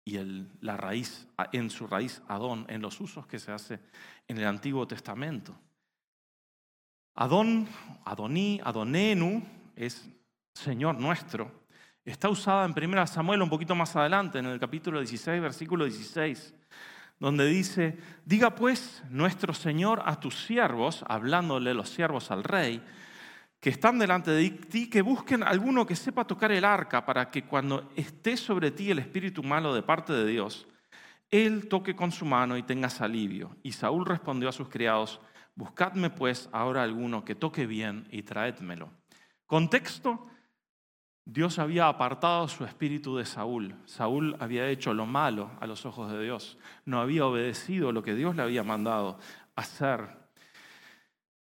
y 0.05 0.17
la 0.61 0.77
raíz, 0.77 1.27
en 1.51 1.69
su 1.69 1.85
raíz 1.85 2.21
Adón, 2.29 2.65
en 2.69 2.81
los 2.81 3.01
usos 3.01 3.27
que 3.27 3.37
se 3.37 3.51
hace 3.51 3.77
en 4.25 4.37
el 4.37 4.45
Antiguo 4.47 4.87
Testamento. 4.87 5.53
Adón, 7.15 7.67
Adoní, 8.05 8.61
Adonenu 8.63 9.43
es 9.75 10.09
Señor 10.53 10.97
nuestro 10.97 11.51
está 12.05 12.29
usada 12.29 12.65
en 12.65 12.71
1 12.71 13.07
Samuel 13.07 13.41
un 13.41 13.49
poquito 13.49 13.75
más 13.75 13.93
adelante, 13.97 14.39
en 14.39 14.45
el 14.45 14.61
capítulo 14.61 14.99
16, 14.99 15.41
versículo 15.41 15.83
16, 15.83 16.53
donde 17.19 17.45
dice, 17.47 17.97
diga 18.23 18.55
pues 18.55 19.03
nuestro 19.09 19.53
Señor 19.53 20.01
a 20.05 20.21
tus 20.21 20.45
siervos, 20.45 21.03
hablándole 21.09 21.73
los 21.73 21.89
siervos 21.89 22.31
al 22.31 22.45
rey, 22.45 22.81
que 23.61 23.69
están 23.69 23.99
delante 23.99 24.31
de 24.31 24.49
ti, 24.49 24.89
que 24.89 25.03
busquen 25.03 25.43
alguno 25.43 25.85
que 25.85 25.95
sepa 25.95 26.25
tocar 26.25 26.51
el 26.51 26.65
arca 26.65 27.05
para 27.05 27.29
que 27.29 27.43
cuando 27.43 27.91
esté 27.95 28.35
sobre 28.35 28.71
ti 28.71 28.89
el 28.89 28.97
espíritu 28.97 29.43
malo 29.43 29.73
de 29.75 29.83
parte 29.83 30.11
de 30.11 30.25
Dios, 30.25 30.67
él 31.29 31.69
toque 31.69 31.95
con 31.95 32.11
su 32.11 32.25
mano 32.25 32.57
y 32.57 32.63
tengas 32.63 33.01
alivio. 33.01 33.55
Y 33.61 33.73
Saúl 33.73 34.07
respondió 34.07 34.49
a 34.49 34.51
sus 34.51 34.67
criados, 34.67 35.21
buscadme 35.55 36.09
pues 36.09 36.49
ahora 36.51 36.81
alguno 36.81 37.23
que 37.23 37.35
toque 37.35 37.67
bien 37.67 38.07
y 38.09 38.23
traédmelo. 38.23 38.89
Contexto, 39.45 40.27
Dios 41.23 41.59
había 41.59 41.87
apartado 41.87 42.47
su 42.47 42.65
espíritu 42.65 43.15
de 43.15 43.25
Saúl. 43.25 43.75
Saúl 43.85 44.35
había 44.39 44.67
hecho 44.69 44.91
lo 44.95 45.05
malo 45.05 45.51
a 45.59 45.67
los 45.67 45.85
ojos 45.85 46.11
de 46.11 46.23
Dios. 46.23 46.57
No 46.83 46.99
había 46.99 47.27
obedecido 47.27 47.91
lo 47.91 48.01
que 48.01 48.15
Dios 48.15 48.35
le 48.35 48.41
había 48.41 48.63
mandado 48.63 49.19
hacer. 49.55 50.20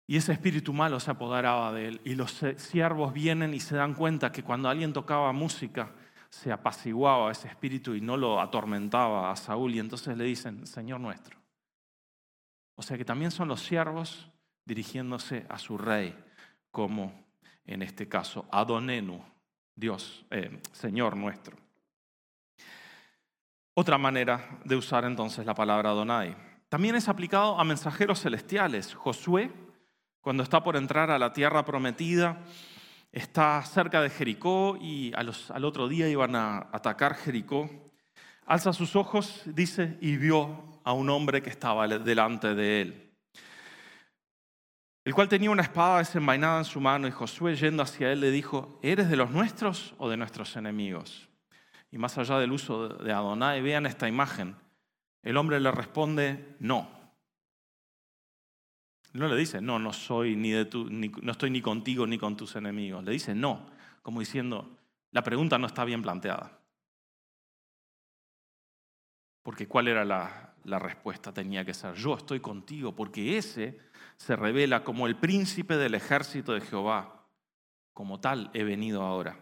Y 0.10 0.17
ese 0.17 0.32
espíritu 0.32 0.74
malo 0.74 1.00
se 1.00 1.12
apoderaba 1.12 1.72
de 1.72 1.88
él. 1.88 2.02
Y 2.04 2.15
los 2.15 2.43
siervos 2.58 3.13
vienen 3.13 3.54
y 3.54 3.60
se 3.60 3.76
dan 3.76 3.93
cuenta 3.93 4.32
que 4.32 4.41
cuando 4.41 4.67
alguien 4.67 4.91
tocaba 4.91 5.32
música, 5.34 5.91
se 6.30 6.52
apaciguaba 6.52 7.32
ese 7.32 7.48
espíritu 7.48 7.93
y 7.93 8.02
no 8.02 8.17
lo 8.17 8.41
atormentaba 8.41 9.30
a 9.30 9.36
Saúl. 9.36 9.76
Y 9.76 9.78
entonces 9.78 10.17
le 10.17 10.24
dicen, 10.24 10.65
Señor 10.65 11.00
nuestro. 11.00 11.38
O 12.74 12.82
sea 12.82 12.98
que 12.98 13.06
también 13.06 13.30
son 13.30 13.50
los 13.50 13.62
siervos 13.62 14.28
dirigiéndose 14.65 15.45
a 15.48 15.60
su 15.60 15.78
rey, 15.78 16.17
como 16.72 17.13
en 17.67 17.84
este 17.84 18.08
caso 18.08 18.48
Adonenu, 18.52 19.22
Dios, 19.76 20.26
eh, 20.32 20.60
Señor 20.72 21.15
nuestro. 21.15 21.56
Otra 23.76 24.00
manera 24.00 24.60
de 24.65 24.76
usar 24.76 25.06
entonces 25.06 25.45
la 25.45 25.54
palabra 25.54 25.91
Adonai. 25.91 26.36
También 26.67 26.95
es 26.95 27.08
aplicado 27.08 27.60
a 27.60 27.63
mensajeros 27.63 28.22
celestiales. 28.22 28.95
Josué, 28.95 29.52
cuando 30.21 30.43
está 30.43 30.63
por 30.63 30.75
entrar 30.75 31.12
a 31.12 31.19
la 31.19 31.34
tierra 31.34 31.65
prometida, 31.65 32.43
está 33.12 33.62
cerca 33.63 34.01
de 34.01 34.10
Jericó 34.10 34.77
y 34.79 35.13
al 35.13 35.65
otro 35.65 35.88
día 35.88 36.10
iban 36.10 36.36
a 36.36 36.69
atacar 36.71 37.15
Jericó. 37.15 37.69
Alza 38.45 38.73
sus 38.73 38.95
ojos, 38.95 39.43
dice, 39.45 39.97
y 40.01 40.17
vio 40.17 40.79
a 40.84 40.93
un 40.93 41.10
hombre 41.10 41.41
que 41.41 41.49
estaba 41.49 41.88
delante 41.88 42.55
de 42.55 42.82
él 42.82 43.10
el 45.10 45.15
cual 45.15 45.27
tenía 45.27 45.49
una 45.49 45.63
espada 45.63 45.97
desenvainada 45.97 46.60
en 46.60 46.65
su 46.65 46.79
mano, 46.79 47.08
y 47.08 47.12
Josué 47.12 47.55
yendo 47.55 47.82
hacia 47.82 48.12
él 48.12 48.19
le 48.19 48.29
dijo, 48.29 48.79
¿eres 48.84 49.10
de 49.10 49.15
los 49.15 49.32
nuestros 49.32 49.95
o 49.97 50.08
de 50.08 50.17
nuestros 50.17 50.55
enemigos? 50.55 51.29
Y 51.89 51.97
más 51.97 52.15
allá 52.19 52.38
del 52.38 52.51
uso 52.51 52.89
de 52.89 53.12
Adonai, 53.12 53.60
vean 53.62 53.88
esta 53.88 54.08
imagen. 54.08 54.55
El 55.23 55.38
hombre 55.38 55.60
le 55.60 55.71
responde, 55.71 56.55
no. 56.60 56.88
No 59.13 59.28
le 59.28 59.36
dice, 59.36 59.62
no, 59.62 59.80
no 59.80 59.91
soy 59.91 60.36
ni 60.36 60.65
tu, 60.65 60.89
no 60.89 61.32
estoy 61.32 61.50
ni 61.50 61.62
contigo 61.62 62.06
ni 62.06 62.17
con 62.17 62.38
tus 62.38 62.56
enemigos. 62.56 63.04
Le 63.04 63.12
dice 63.12 63.34
no, 63.34 63.65
como 64.02 64.19
diciendo, 64.19 64.78
la 65.12 65.24
pregunta 65.24 65.58
no 65.58 65.67
está 65.67 65.84
bien 65.84 66.02
planteada. 66.02 66.60
Porque 69.41 69.67
¿cuál 69.67 69.88
era 69.88 70.06
la, 70.06 70.54
la 70.65 70.78
respuesta? 70.78 71.34
Tenía 71.34 71.65
que 71.65 71.74
ser, 71.74 71.95
yo 71.95 72.15
estoy 72.15 72.39
contigo, 72.39 72.95
porque 72.95 73.38
ese 73.38 73.80
se 74.15 74.36
revela 74.36 74.84
como 74.84 75.08
el 75.08 75.15
príncipe 75.15 75.78
del 75.78 75.95
ejército 75.95 76.54
de 76.54 76.62
Jehová. 76.62 77.26
Como 77.93 78.19
tal 78.19 78.52
he 78.54 78.63
venido 78.63 79.02
ahora. 79.02 79.39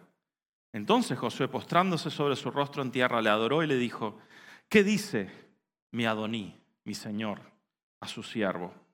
Entonces 0.72 1.18
Josué, 1.18 1.48
postrándose 1.48 2.10
sobre 2.10 2.36
su 2.36 2.52
rostro 2.52 2.82
en 2.84 2.92
tierra, 2.92 3.22
le 3.22 3.30
adoró 3.30 3.64
y 3.64 3.68
le 3.68 3.78
dijo, 3.78 4.20
¿qué 4.70 4.84
dice 4.84 5.30
mi 5.92 6.06
Adoní, 6.06 6.60
mi 6.84 6.94
Señor, 6.94 7.42
a 8.00 8.08
su 8.08 8.24
siervo? 8.24 8.87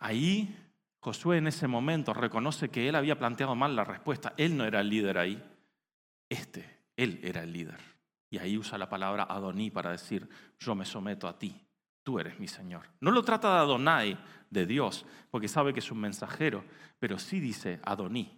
Ahí 0.00 0.56
Josué 0.98 1.38
en 1.38 1.46
ese 1.46 1.66
momento 1.66 2.12
reconoce 2.12 2.68
que 2.68 2.88
él 2.88 2.94
había 2.94 3.18
planteado 3.18 3.54
mal 3.54 3.74
la 3.76 3.84
respuesta. 3.84 4.34
Él 4.36 4.56
no 4.56 4.64
era 4.64 4.80
el 4.80 4.90
líder 4.90 5.16
ahí. 5.16 5.42
Este, 6.28 6.78
él 6.96 7.20
era 7.22 7.42
el 7.42 7.52
líder. 7.52 7.78
Y 8.28 8.38
ahí 8.38 8.58
usa 8.58 8.76
la 8.76 8.88
palabra 8.88 9.24
Adoní 9.24 9.70
para 9.70 9.92
decir, 9.92 10.28
yo 10.58 10.74
me 10.74 10.84
someto 10.84 11.26
a 11.26 11.38
ti 11.38 11.66
tú 12.02 12.18
eres 12.18 12.38
mi 12.38 12.48
Señor. 12.48 12.88
No 13.00 13.10
lo 13.10 13.22
trata 13.22 13.52
de 13.54 13.58
Adonai, 13.60 14.18
de 14.50 14.66
Dios, 14.66 15.06
porque 15.30 15.48
sabe 15.48 15.72
que 15.72 15.80
es 15.80 15.90
un 15.90 16.00
mensajero, 16.00 16.64
pero 16.98 17.18
sí 17.18 17.40
dice 17.40 17.80
Adoní. 17.84 18.36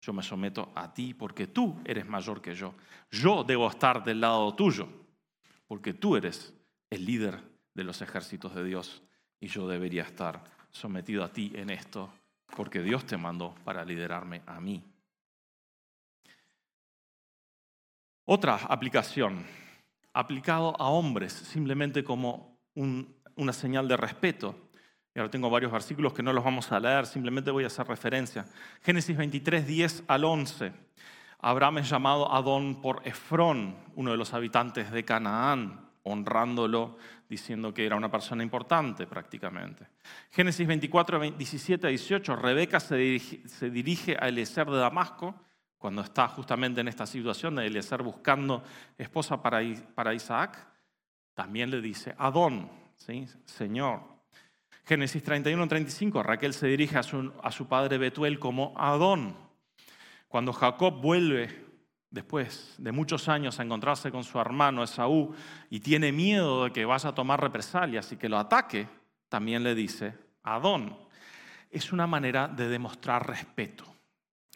Yo 0.00 0.12
me 0.12 0.22
someto 0.22 0.72
a 0.74 0.92
ti 0.92 1.14
porque 1.14 1.46
tú 1.46 1.80
eres 1.84 2.06
mayor 2.06 2.42
que 2.42 2.54
yo. 2.54 2.74
Yo 3.10 3.44
debo 3.44 3.68
estar 3.68 4.02
del 4.02 4.20
lado 4.20 4.54
tuyo, 4.54 4.88
porque 5.66 5.94
tú 5.94 6.16
eres 6.16 6.54
el 6.90 7.04
líder 7.04 7.40
de 7.74 7.84
los 7.84 8.02
ejércitos 8.02 8.54
de 8.54 8.64
Dios 8.64 9.02
y 9.40 9.48
yo 9.48 9.68
debería 9.68 10.02
estar 10.02 10.42
sometido 10.72 11.22
a 11.22 11.32
ti 11.32 11.52
en 11.54 11.70
esto, 11.70 12.12
porque 12.56 12.82
Dios 12.82 13.04
te 13.06 13.16
mandó 13.16 13.54
para 13.64 13.84
liderarme 13.84 14.42
a 14.46 14.60
mí. 14.60 14.82
Otra 18.24 18.54
aplicación, 18.68 19.44
aplicado 20.12 20.74
a 20.80 20.88
hombres, 20.88 21.32
simplemente 21.32 22.04
como 22.04 22.58
una 22.74 23.52
señal 23.52 23.88
de 23.88 23.96
respeto. 23.96 24.70
Y 25.14 25.18
ahora 25.18 25.30
tengo 25.30 25.50
varios 25.50 25.70
versículos 25.70 26.14
que 26.14 26.22
no 26.22 26.32
los 26.32 26.44
vamos 26.44 26.72
a 26.72 26.80
leer, 26.80 27.04
simplemente 27.06 27.50
voy 27.50 27.64
a 27.64 27.66
hacer 27.66 27.86
referencia. 27.86 28.46
Génesis 28.82 29.16
23, 29.16 29.66
10 29.66 30.04
al 30.06 30.24
11. 30.24 30.72
Abraham 31.40 31.78
es 31.78 31.90
llamado 31.90 32.32
Adón 32.32 32.80
por 32.80 33.02
Efrón, 33.04 33.76
uno 33.96 34.12
de 34.12 34.16
los 34.16 34.32
habitantes 34.32 34.90
de 34.90 35.04
Canaán. 35.04 35.90
honrándolo, 36.04 36.96
diciendo 37.32 37.72
que 37.72 37.86
era 37.86 37.96
una 37.96 38.10
persona 38.10 38.42
importante 38.42 39.06
prácticamente. 39.06 39.86
Génesis 40.30 40.66
24, 40.66 41.18
17 41.30 41.86
a 41.86 41.88
18, 41.88 42.36
Rebeca 42.36 42.78
se 42.78 42.94
dirige, 42.96 43.48
se 43.48 43.70
dirige 43.70 44.16
a 44.20 44.28
Eliezer 44.28 44.68
de 44.68 44.76
Damasco, 44.76 45.34
cuando 45.78 46.02
está 46.02 46.28
justamente 46.28 46.82
en 46.82 46.88
esta 46.88 47.06
situación 47.06 47.54
de 47.54 47.66
Eliezer 47.66 48.02
buscando 48.02 48.62
esposa 48.98 49.40
para, 49.40 49.62
para 49.94 50.12
Isaac, 50.12 50.58
también 51.32 51.70
le 51.70 51.80
dice, 51.80 52.14
Adón, 52.18 52.70
¿sí? 52.96 53.26
Señor. 53.46 54.00
Génesis 54.84 55.22
31, 55.22 55.66
35, 55.66 56.22
Raquel 56.22 56.52
se 56.52 56.66
dirige 56.66 56.98
a 56.98 57.02
su, 57.02 57.32
a 57.42 57.50
su 57.50 57.66
padre 57.66 57.96
Betuel 57.96 58.38
como 58.38 58.74
Adón. 58.76 59.34
Cuando 60.28 60.52
Jacob 60.52 61.00
vuelve 61.00 61.64
después 62.12 62.74
de 62.78 62.92
muchos 62.92 63.28
años 63.28 63.58
a 63.58 63.64
encontrarse 63.64 64.12
con 64.12 64.22
su 64.22 64.38
hermano 64.38 64.84
Esaú 64.84 65.34
y 65.70 65.80
tiene 65.80 66.12
miedo 66.12 66.64
de 66.64 66.72
que 66.72 66.84
vaya 66.84 67.08
a 67.08 67.14
tomar 67.14 67.40
represalias 67.40 68.12
y 68.12 68.16
que 68.16 68.28
lo 68.28 68.38
ataque, 68.38 68.86
también 69.28 69.64
le 69.64 69.74
dice, 69.74 70.14
Adón. 70.44 70.96
Es 71.70 71.90
una 71.90 72.06
manera 72.06 72.48
de 72.48 72.68
demostrar 72.68 73.26
respeto 73.26 73.84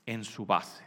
en 0.05 0.23
su 0.23 0.45
base. 0.45 0.85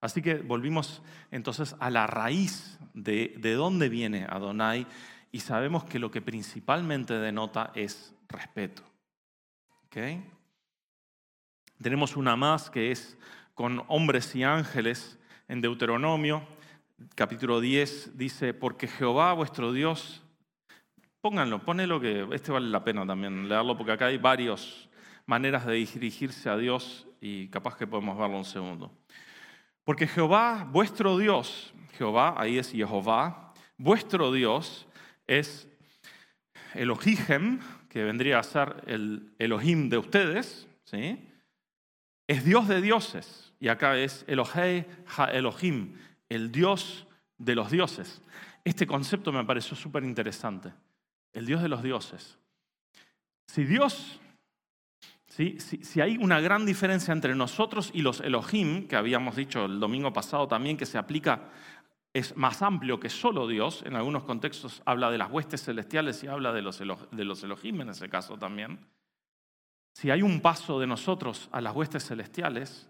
Así 0.00 0.20
que 0.20 0.34
volvimos 0.34 1.02
entonces 1.30 1.76
a 1.78 1.88
la 1.88 2.06
raíz 2.06 2.78
de, 2.92 3.34
de 3.38 3.54
dónde 3.54 3.88
viene 3.88 4.26
Adonai 4.28 4.86
y 5.30 5.40
sabemos 5.40 5.84
que 5.84 6.00
lo 6.00 6.10
que 6.10 6.20
principalmente 6.20 7.14
denota 7.14 7.70
es 7.74 8.12
respeto. 8.28 8.82
Tenemos 11.80 12.16
una 12.16 12.36
más 12.36 12.68
que 12.68 12.90
es 12.90 13.16
con 13.54 13.82
hombres 13.88 14.34
y 14.36 14.42
ángeles 14.42 15.18
en 15.48 15.60
Deuteronomio, 15.60 16.42
capítulo 17.14 17.60
10, 17.60 18.16
dice, 18.16 18.54
porque 18.54 18.88
Jehová 18.88 19.32
vuestro 19.32 19.72
Dios, 19.72 20.22
pónganlo, 21.20 21.64
ponelo 21.64 22.00
que 22.00 22.26
este 22.32 22.50
vale 22.50 22.68
la 22.68 22.82
pena 22.82 23.06
también 23.06 23.48
leerlo, 23.48 23.76
porque 23.76 23.92
acá 23.92 24.06
hay 24.06 24.18
varias 24.18 24.88
maneras 25.24 25.66
de 25.66 25.74
dirigirse 25.74 26.48
a 26.48 26.56
Dios 26.56 27.06
y 27.20 27.48
capaz 27.48 27.76
que 27.76 27.86
podemos 27.86 28.18
verlo 28.18 28.38
un 28.38 28.44
segundo. 28.44 28.92
Porque 29.84 30.08
Jehová 30.08 30.66
vuestro 30.70 31.16
Dios, 31.16 31.72
Jehová, 31.96 32.34
ahí 32.36 32.58
es 32.58 32.72
Jehová, 32.72 33.52
vuestro 33.76 34.32
Dios 34.32 34.86
es 35.28 35.68
Elohim, 36.74 37.60
que 37.88 38.02
vendría 38.02 38.40
a 38.40 38.42
ser 38.42 38.82
el 38.86 39.32
Elohim 39.38 39.88
de 39.88 39.98
ustedes, 39.98 40.66
¿sí? 40.84 41.24
es 42.26 42.44
Dios 42.44 42.66
de 42.66 42.80
dioses 42.80 43.45
y 43.58 43.68
acá 43.68 43.96
es 43.98 44.24
Elohei 44.26 44.86
Ha 45.16 45.26
Elohim, 45.26 45.94
el 46.28 46.52
Dios 46.52 47.06
de 47.38 47.54
los 47.54 47.70
dioses. 47.70 48.22
Este 48.64 48.86
concepto 48.86 49.32
me 49.32 49.44
pareció 49.44 49.76
súper 49.76 50.04
interesante, 50.04 50.72
el 51.32 51.46
Dios 51.46 51.62
de 51.62 51.68
los 51.68 51.82
dioses. 51.82 52.38
Si 53.46 53.64
Dios, 53.64 54.20
si, 55.28 55.58
si, 55.60 56.00
hay 56.00 56.16
una 56.16 56.40
gran 56.40 56.66
diferencia 56.66 57.12
entre 57.12 57.34
nosotros 57.34 57.90
y 57.94 58.02
los 58.02 58.20
Elohim, 58.20 58.88
que 58.88 58.96
habíamos 58.96 59.36
dicho 59.36 59.66
el 59.66 59.78
domingo 59.78 60.12
pasado 60.12 60.48
también, 60.48 60.76
que 60.76 60.86
se 60.86 60.98
aplica, 60.98 61.50
es 62.12 62.36
más 62.36 62.62
amplio 62.62 62.98
que 62.98 63.10
solo 63.10 63.46
Dios, 63.46 63.82
en 63.86 63.94
algunos 63.94 64.24
contextos 64.24 64.82
habla 64.86 65.10
de 65.10 65.18
las 65.18 65.30
huestes 65.30 65.62
celestiales 65.62 66.24
y 66.24 66.26
habla 66.26 66.52
de 66.52 66.62
los, 66.62 66.78
de 66.78 67.24
los 67.24 67.42
Elohim 67.44 67.82
en 67.82 67.90
ese 67.90 68.08
caso 68.08 68.38
también. 68.38 68.80
Si 69.92 70.10
hay 70.10 70.22
un 70.22 70.40
paso 70.40 70.80
de 70.80 70.86
nosotros 70.86 71.48
a 71.52 71.60
las 71.60 71.74
huestes 71.74 72.06
celestiales, 72.06 72.88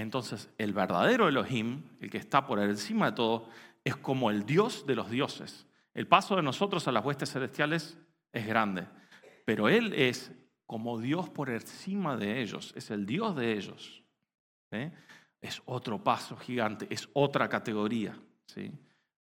entonces, 0.00 0.50
el 0.58 0.74
verdadero 0.74 1.26
Elohim, 1.26 1.82
el 2.00 2.10
que 2.10 2.18
está 2.18 2.46
por 2.46 2.58
encima 2.58 3.06
de 3.06 3.16
todo, 3.16 3.48
es 3.82 3.96
como 3.96 4.30
el 4.30 4.44
Dios 4.44 4.86
de 4.86 4.94
los 4.94 5.08
dioses. 5.08 5.66
El 5.94 6.06
paso 6.06 6.36
de 6.36 6.42
nosotros 6.42 6.86
a 6.86 6.92
las 6.92 7.02
huestes 7.02 7.32
celestiales 7.32 7.96
es 8.30 8.46
grande, 8.46 8.86
pero 9.46 9.70
Él 9.70 9.94
es 9.94 10.32
como 10.66 11.00
Dios 11.00 11.30
por 11.30 11.48
encima 11.48 12.18
de 12.18 12.42
ellos, 12.42 12.74
es 12.76 12.90
el 12.90 13.06
Dios 13.06 13.34
de 13.36 13.52
ellos. 13.52 14.02
Es 15.40 15.62
otro 15.64 16.04
paso 16.04 16.36
gigante, 16.36 16.86
es 16.90 17.08
otra 17.14 17.48
categoría, 17.48 18.20
¿sí? 18.44 18.70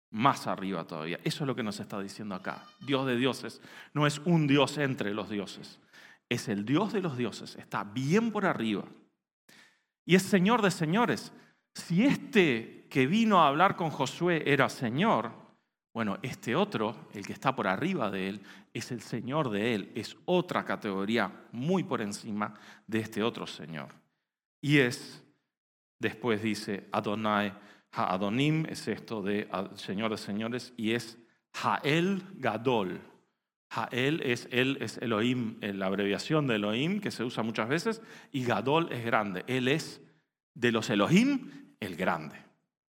más 0.10 0.46
arriba 0.46 0.86
todavía. 0.86 1.22
Eso 1.24 1.46
es 1.46 1.48
lo 1.48 1.56
que 1.56 1.64
nos 1.64 1.80
está 1.80 2.02
diciendo 2.02 2.36
acá. 2.36 2.66
Dios 2.82 3.06
de 3.06 3.16
dioses 3.16 3.62
no 3.94 4.06
es 4.06 4.20
un 4.26 4.46
Dios 4.46 4.78
entre 4.78 5.14
los 5.14 5.30
dioses, 5.30 5.80
es 6.28 6.50
el 6.50 6.66
Dios 6.66 6.92
de 6.92 7.02
los 7.02 7.16
dioses, 7.16 7.56
está 7.56 7.86
bien 7.86 8.34
por 8.34 8.46
arriba 8.46 8.84
y 10.10 10.16
es 10.16 10.24
Señor 10.24 10.64
de 10.64 10.72
señores. 10.72 11.32
Si 11.76 12.04
este 12.04 12.88
que 12.90 13.06
vino 13.06 13.40
a 13.40 13.48
hablar 13.48 13.76
con 13.76 13.92
Josué 13.92 14.42
era 14.44 14.68
Señor, 14.68 15.32
bueno, 15.94 16.18
este 16.24 16.56
otro, 16.56 17.10
el 17.14 17.28
que 17.28 17.34
está 17.34 17.56
por 17.56 17.68
arriba 17.68 18.10
de 18.10 18.30
él, 18.30 18.42
es 18.74 18.92
el 18.92 19.02
Señor 19.02 19.52
de 19.52 19.76
él, 19.76 19.92
es 19.94 20.18
otra 20.26 20.66
categoría 20.66 21.32
muy 21.52 21.84
por 21.84 22.02
encima 22.02 22.56
de 22.88 23.02
este 23.02 23.22
otro 23.22 23.46
Señor. 23.46 23.90
Y 24.60 24.80
es, 24.80 25.24
después 26.00 26.42
dice 26.42 26.90
Adonai 26.92 27.54
Ha-Adonim, 27.92 28.66
es 28.66 28.88
esto 28.88 29.22
de 29.22 29.48
Señor 29.76 30.10
de 30.10 30.18
señores, 30.18 30.74
y 30.76 30.94
es 30.94 31.20
Jael 31.54 32.24
Gadol. 32.34 33.00
Jael 33.70 34.22
es 34.24 34.48
él, 34.52 34.78
es 34.82 34.98
Elohim, 34.98 35.58
la 35.62 35.86
abreviación 35.86 36.48
de 36.48 36.56
Elohim 36.56 37.00
que 37.00 37.12
se 37.12 37.24
usa 37.24 37.44
muchas 37.44 37.70
veces, 37.70 38.02
y 38.32 38.44
Gadol 38.44 38.92
es 38.92 39.06
grande. 39.06 39.44
Él 39.48 39.68
es 39.68 40.02
de 40.56 40.72
los 40.72 40.90
Elohim 40.90 41.76
el 41.80 41.96
grande. 41.96 42.36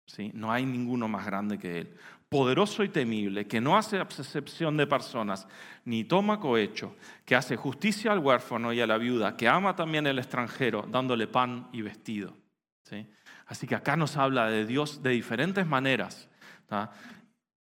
¿sí? 0.07 0.31
No 0.35 0.53
hay 0.53 0.67
ninguno 0.67 1.09
más 1.09 1.25
grande 1.25 1.59
que 1.59 1.81
él. 1.81 1.95
Poderoso 2.29 2.83
y 2.83 2.89
temible, 2.89 3.47
que 3.47 3.61
no 3.61 3.77
hace 3.77 4.01
excepción 4.01 4.77
de 4.77 4.87
personas, 4.87 5.47
ni 5.85 6.05
toma 6.05 6.41
cohecho, 6.41 6.97
que 7.25 7.37
hace 7.37 7.57
justicia 7.57 8.13
al 8.13 8.19
huérfano 8.19 8.73
y 8.73 8.81
a 8.81 8.87
la 8.87 8.99
viuda, 8.99 9.37
que 9.37 9.49
ama 9.49 9.77
también 9.77 10.07
al 10.07 10.19
extranjero, 10.19 10.87
dándole 10.91 11.27
pan 11.27 11.69
y 11.73 11.83
vestido. 11.83 12.37
¿sí? 12.83 13.07
Así 13.47 13.67
que 13.67 13.77
acá 13.77 13.97
nos 13.97 14.17
habla 14.17 14.51
de 14.51 14.67
Dios 14.67 15.03
de 15.03 15.11
diferentes 15.11 15.67
maneras 15.67 16.29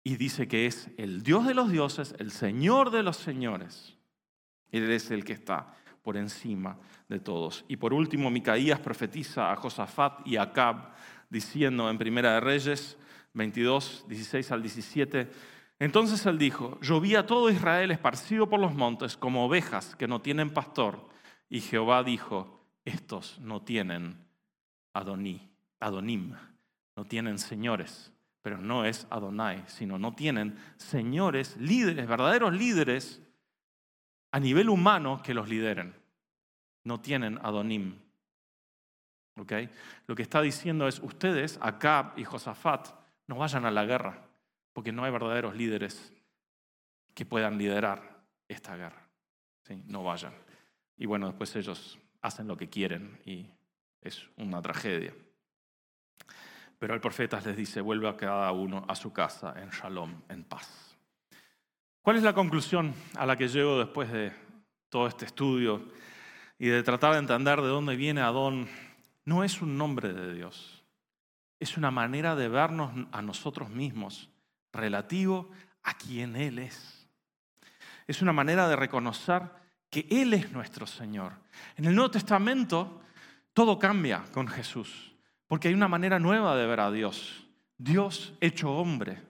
y 0.04 0.16
dice 0.16 0.48
que 0.48 0.66
es 0.66 0.88
el 0.96 1.22
Dios 1.22 1.46
de 1.46 1.54
los 1.54 1.70
dioses, 1.70 2.14
el 2.18 2.30
Señor 2.32 2.90
de 2.90 3.02
los 3.02 3.16
señores. 3.16 3.96
Él 4.70 4.90
es 4.90 5.10
el 5.10 5.24
que 5.24 5.32
está 5.32 5.74
por 6.02 6.16
encima 6.16 6.78
de 7.08 7.20
todos. 7.20 7.64
Y 7.68 7.76
por 7.76 7.94
último, 7.94 8.30
Micaías 8.30 8.80
profetiza 8.80 9.52
a 9.52 9.56
Josafat 9.56 10.26
y 10.26 10.36
a 10.36 10.42
Acab, 10.42 10.92
diciendo 11.30 11.88
en 11.88 11.98
Primera 11.98 12.34
de 12.34 12.40
Reyes 12.40 12.98
22, 13.34 14.06
16 14.08 14.50
al 14.50 14.62
17, 14.62 15.30
entonces 15.78 16.26
él 16.26 16.38
dijo, 16.38 16.78
yo 16.80 17.00
vi 17.00 17.16
a 17.16 17.26
todo 17.26 17.50
Israel 17.50 17.90
esparcido 17.90 18.48
por 18.48 18.60
los 18.60 18.74
montes 18.74 19.16
como 19.16 19.46
ovejas 19.46 19.96
que 19.96 20.06
no 20.06 20.20
tienen 20.20 20.50
pastor. 20.50 21.08
Y 21.48 21.60
Jehová 21.60 22.04
dijo, 22.04 22.66
estos 22.84 23.38
no 23.40 23.62
tienen 23.62 24.24
Adoní, 24.92 25.50
Adonim, 25.80 26.34
no 26.94 27.04
tienen 27.04 27.38
señores 27.38 28.11
pero 28.42 28.58
no 28.58 28.84
es 28.84 29.06
Adonai, 29.08 29.62
sino 29.68 29.98
no 29.98 30.14
tienen 30.14 30.58
señores, 30.76 31.56
líderes, 31.56 32.08
verdaderos 32.08 32.52
líderes 32.52 33.22
a 34.32 34.40
nivel 34.40 34.68
humano 34.68 35.22
que 35.22 35.32
los 35.32 35.48
lideren. 35.48 35.94
No 36.84 37.00
tienen 37.00 37.38
Adonim. 37.42 37.98
¿Okay? 39.36 39.70
Lo 40.06 40.16
que 40.16 40.22
está 40.22 40.42
diciendo 40.42 40.88
es, 40.88 40.98
ustedes, 40.98 41.58
Acab 41.62 42.18
y 42.18 42.24
Josafat, 42.24 42.88
no 43.28 43.36
vayan 43.36 43.64
a 43.64 43.70
la 43.70 43.84
guerra, 43.84 44.26
porque 44.72 44.92
no 44.92 45.04
hay 45.04 45.12
verdaderos 45.12 45.54
líderes 45.54 46.12
que 47.14 47.24
puedan 47.24 47.56
liderar 47.56 48.24
esta 48.48 48.76
guerra. 48.76 49.08
¿Sí? 49.62 49.80
No 49.86 50.02
vayan. 50.02 50.34
Y 50.96 51.06
bueno, 51.06 51.28
después 51.28 51.54
ellos 51.54 51.98
hacen 52.20 52.48
lo 52.48 52.56
que 52.56 52.68
quieren 52.68 53.20
y 53.24 53.46
es 54.00 54.26
una 54.36 54.60
tragedia. 54.60 55.14
Pero 56.82 56.94
el 56.94 57.00
profeta 57.00 57.40
les 57.44 57.56
dice, 57.56 57.80
vuelve 57.80 58.16
cada 58.16 58.50
uno 58.50 58.84
a 58.88 58.96
su 58.96 59.12
casa 59.12 59.54
en 59.56 59.70
shalom, 59.70 60.20
en 60.28 60.42
paz. 60.42 60.98
¿Cuál 62.00 62.16
es 62.16 62.24
la 62.24 62.32
conclusión 62.32 62.92
a 63.14 63.24
la 63.24 63.38
que 63.38 63.46
llego 63.46 63.78
después 63.78 64.10
de 64.10 64.32
todo 64.88 65.06
este 65.06 65.26
estudio 65.26 65.80
y 66.58 66.66
de 66.66 66.82
tratar 66.82 67.12
de 67.12 67.20
entender 67.20 67.60
de 67.60 67.68
dónde 67.68 67.94
viene 67.94 68.20
Adón? 68.20 68.68
No 69.24 69.44
es 69.44 69.62
un 69.62 69.78
nombre 69.78 70.12
de 70.12 70.34
Dios, 70.34 70.82
es 71.60 71.76
una 71.76 71.92
manera 71.92 72.34
de 72.34 72.48
vernos 72.48 72.90
a 73.12 73.22
nosotros 73.22 73.70
mismos 73.70 74.28
relativo 74.72 75.50
a 75.84 75.94
quien 75.94 76.34
Él 76.34 76.58
es. 76.58 77.08
Es 78.08 78.22
una 78.22 78.32
manera 78.32 78.66
de 78.66 78.74
reconocer 78.74 79.42
que 79.88 80.08
Él 80.10 80.34
es 80.34 80.50
nuestro 80.50 80.88
Señor. 80.88 81.34
En 81.76 81.84
el 81.84 81.94
Nuevo 81.94 82.10
Testamento 82.10 83.02
todo 83.52 83.78
cambia 83.78 84.24
con 84.32 84.48
Jesús. 84.48 85.11
Porque 85.52 85.68
hay 85.68 85.74
una 85.74 85.86
manera 85.86 86.18
nueva 86.18 86.56
de 86.56 86.66
ver 86.66 86.80
a 86.80 86.90
Dios. 86.90 87.44
Dios 87.76 88.32
hecho 88.40 88.74
hombre, 88.74 89.20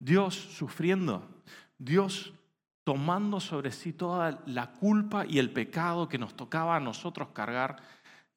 Dios 0.00 0.34
sufriendo, 0.34 1.40
Dios 1.78 2.34
tomando 2.82 3.38
sobre 3.38 3.70
sí 3.70 3.92
toda 3.92 4.42
la 4.46 4.72
culpa 4.72 5.24
y 5.24 5.38
el 5.38 5.52
pecado 5.52 6.08
que 6.08 6.18
nos 6.18 6.34
tocaba 6.34 6.74
a 6.74 6.80
nosotros 6.80 7.28
cargar 7.28 7.76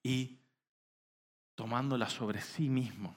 y 0.04 0.38
tomándola 1.56 2.10
sobre 2.10 2.42
sí 2.42 2.70
mismo. 2.70 3.16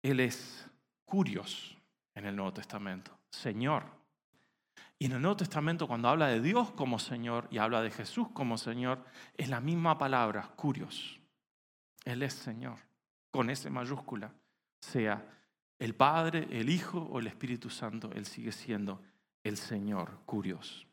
Él 0.00 0.18
es 0.18 0.66
curios 1.04 1.76
en 2.14 2.24
el 2.24 2.36
Nuevo 2.36 2.54
Testamento, 2.54 3.12
Señor. 3.28 3.84
Y 4.98 5.04
en 5.04 5.12
el 5.12 5.20
Nuevo 5.20 5.36
Testamento 5.36 5.86
cuando 5.86 6.08
habla 6.08 6.28
de 6.28 6.40
Dios 6.40 6.70
como 6.70 6.98
Señor 6.98 7.48
y 7.50 7.58
habla 7.58 7.82
de 7.82 7.90
Jesús 7.90 8.28
como 8.32 8.56
Señor, 8.56 9.04
es 9.36 9.50
la 9.50 9.60
misma 9.60 9.98
palabra, 9.98 10.48
curios. 10.56 11.19
Él 12.04 12.22
es 12.22 12.34
Señor, 12.34 12.78
con 13.30 13.50
S 13.50 13.68
mayúscula, 13.70 14.32
sea 14.80 15.24
el 15.78 15.94
Padre, 15.94 16.46
el 16.50 16.68
Hijo 16.68 17.00
o 17.00 17.18
el 17.18 17.26
Espíritu 17.26 17.70
Santo, 17.70 18.10
Él 18.14 18.26
sigue 18.26 18.52
siendo 18.52 19.02
el 19.42 19.56
Señor, 19.56 20.20
curios. 20.26 20.86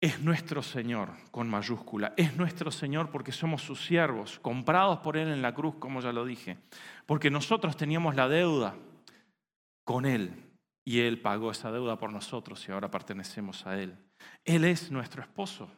Es 0.00 0.20
nuestro 0.20 0.62
Señor 0.62 1.10
con 1.30 1.48
mayúscula, 1.48 2.12
es 2.16 2.36
nuestro 2.36 2.72
Señor 2.72 3.10
porque 3.10 3.30
somos 3.30 3.62
sus 3.62 3.84
siervos, 3.84 4.40
comprados 4.40 4.98
por 4.98 5.16
Él 5.16 5.28
en 5.28 5.42
la 5.42 5.54
cruz, 5.54 5.76
como 5.78 6.00
ya 6.00 6.12
lo 6.12 6.24
dije, 6.24 6.58
porque 7.06 7.30
nosotros 7.30 7.76
teníamos 7.76 8.16
la 8.16 8.28
deuda 8.28 8.74
con 9.84 10.04
Él 10.04 10.34
y 10.84 11.00
Él 11.00 11.20
pagó 11.20 11.52
esa 11.52 11.70
deuda 11.70 11.98
por 11.98 12.12
nosotros 12.12 12.68
y 12.68 12.72
ahora 12.72 12.90
pertenecemos 12.90 13.64
a 13.64 13.78
Él. 13.78 13.96
Él 14.44 14.64
es 14.64 14.90
nuestro 14.90 15.22
esposo, 15.22 15.70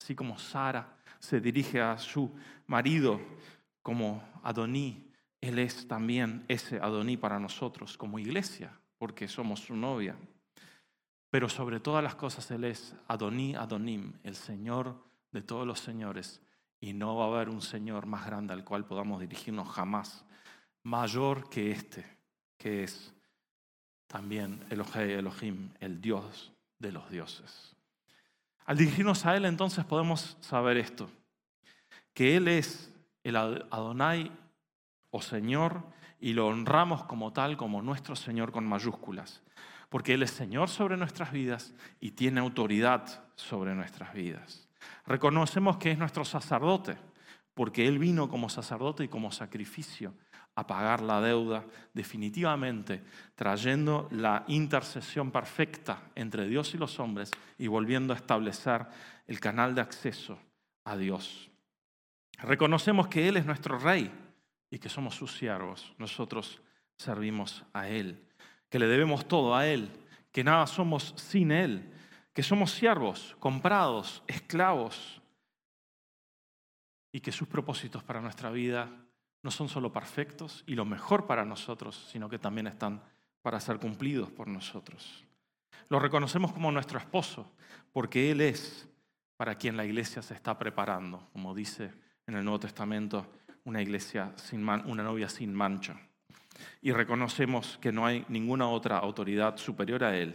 así 0.00 0.14
como 0.14 0.38
Sara 0.38 0.97
se 1.18 1.40
dirige 1.40 1.80
a 1.80 1.98
su 1.98 2.34
marido 2.66 3.20
como 3.82 4.22
Adoní, 4.42 5.10
Él 5.40 5.58
es 5.58 5.88
también 5.88 6.44
ese 6.48 6.80
Adoní 6.80 7.16
para 7.16 7.38
nosotros 7.38 7.96
como 7.96 8.18
iglesia, 8.18 8.78
porque 8.98 9.28
somos 9.28 9.60
su 9.60 9.76
novia. 9.76 10.16
Pero 11.30 11.48
sobre 11.48 11.80
todas 11.80 12.02
las 12.02 12.14
cosas 12.14 12.50
Él 12.50 12.64
es 12.64 12.94
Adoní 13.06 13.54
Adonim, 13.54 14.14
el 14.24 14.34
Señor 14.34 14.96
de 15.32 15.42
todos 15.42 15.66
los 15.66 15.80
señores. 15.80 16.40
Y 16.80 16.92
no 16.92 17.16
va 17.16 17.24
a 17.24 17.28
haber 17.28 17.48
un 17.48 17.60
Señor 17.60 18.06
más 18.06 18.24
grande 18.24 18.52
al 18.52 18.64
cual 18.64 18.84
podamos 18.84 19.20
dirigirnos 19.20 19.68
jamás, 19.68 20.24
mayor 20.82 21.48
que 21.50 21.70
este, 21.72 22.06
que 22.56 22.84
es 22.84 23.12
también 24.06 24.64
Elohim, 24.70 25.70
el 25.80 26.00
Dios 26.00 26.52
de 26.78 26.92
los 26.92 27.10
dioses. 27.10 27.77
Al 28.68 28.76
dirigirnos 28.76 29.26
a 29.26 29.34
Él 29.34 29.46
entonces 29.46 29.84
podemos 29.84 30.36
saber 30.40 30.76
esto, 30.76 31.10
que 32.14 32.36
Él 32.36 32.46
es 32.46 32.94
el 33.24 33.34
Adonai 33.34 34.30
o 35.10 35.22
Señor 35.22 35.82
y 36.20 36.34
lo 36.34 36.46
honramos 36.46 37.04
como 37.04 37.32
tal, 37.32 37.56
como 37.56 37.82
nuestro 37.82 38.14
Señor 38.14 38.52
con 38.52 38.66
mayúsculas 38.66 39.42
porque 39.88 40.14
Él 40.14 40.22
es 40.22 40.30
Señor 40.30 40.68
sobre 40.68 40.96
nuestras 40.96 41.32
vidas 41.32 41.72
y 42.00 42.12
tiene 42.12 42.40
autoridad 42.40 43.24
sobre 43.36 43.74
nuestras 43.74 44.12
vidas. 44.12 44.68
Reconocemos 45.06 45.78
que 45.78 45.90
es 45.90 45.98
nuestro 45.98 46.24
sacerdote, 46.24 46.96
porque 47.54 47.86
Él 47.86 47.98
vino 47.98 48.28
como 48.28 48.48
sacerdote 48.48 49.04
y 49.04 49.08
como 49.08 49.32
sacrificio 49.32 50.14
a 50.58 50.66
pagar 50.66 51.02
la 51.02 51.20
deuda 51.20 51.64
definitivamente, 51.94 53.02
trayendo 53.34 54.08
la 54.10 54.44
intercesión 54.48 55.30
perfecta 55.30 56.10
entre 56.14 56.48
Dios 56.48 56.74
y 56.74 56.78
los 56.78 56.98
hombres 56.98 57.30
y 57.58 57.68
volviendo 57.68 58.12
a 58.12 58.16
establecer 58.16 58.86
el 59.26 59.38
canal 59.38 59.74
de 59.74 59.82
acceso 59.82 60.38
a 60.84 60.96
Dios. 60.96 61.50
Reconocemos 62.38 63.08
que 63.08 63.28
Él 63.28 63.36
es 63.36 63.46
nuestro 63.46 63.78
rey 63.78 64.10
y 64.70 64.78
que 64.78 64.88
somos 64.88 65.14
sus 65.14 65.36
siervos. 65.36 65.94
Nosotros 65.98 66.60
servimos 66.96 67.64
a 67.72 67.88
Él 67.88 68.24
que 68.68 68.78
le 68.78 68.86
debemos 68.86 69.26
todo 69.26 69.54
a 69.54 69.66
Él, 69.66 69.90
que 70.32 70.44
nada 70.44 70.66
somos 70.66 71.14
sin 71.16 71.50
Él, 71.50 71.90
que 72.32 72.42
somos 72.42 72.70
siervos, 72.72 73.36
comprados, 73.40 74.22
esclavos, 74.26 75.20
y 77.10 77.20
que 77.20 77.32
sus 77.32 77.48
propósitos 77.48 78.02
para 78.04 78.20
nuestra 78.20 78.50
vida 78.50 78.90
no 79.42 79.50
son 79.50 79.68
solo 79.68 79.92
perfectos 79.92 80.64
y 80.66 80.74
lo 80.74 80.84
mejor 80.84 81.26
para 81.26 81.44
nosotros, 81.44 82.08
sino 82.10 82.28
que 82.28 82.38
también 82.38 82.66
están 82.66 83.02
para 83.42 83.60
ser 83.60 83.78
cumplidos 83.78 84.30
por 84.30 84.48
nosotros. 84.48 85.24
Lo 85.88 85.98
reconocemos 85.98 86.52
como 86.52 86.72
nuestro 86.72 86.98
esposo, 86.98 87.50
porque 87.92 88.30
Él 88.30 88.40
es 88.40 88.88
para 89.36 89.54
quien 89.54 89.76
la 89.76 89.84
iglesia 89.84 90.22
se 90.22 90.34
está 90.34 90.58
preparando, 90.58 91.28
como 91.32 91.54
dice 91.54 91.92
en 92.26 92.34
el 92.34 92.44
Nuevo 92.44 92.60
Testamento, 92.60 93.26
una 93.64 93.80
iglesia 93.80 94.32
sin 94.36 94.68
una 94.68 95.02
novia 95.02 95.28
sin 95.28 95.54
mancha 95.54 95.98
y 96.80 96.92
reconocemos 96.92 97.78
que 97.80 97.92
no 97.92 98.06
hay 98.06 98.24
ninguna 98.28 98.68
otra 98.68 98.98
autoridad 98.98 99.56
superior 99.56 100.04
a 100.04 100.16
Él. 100.16 100.34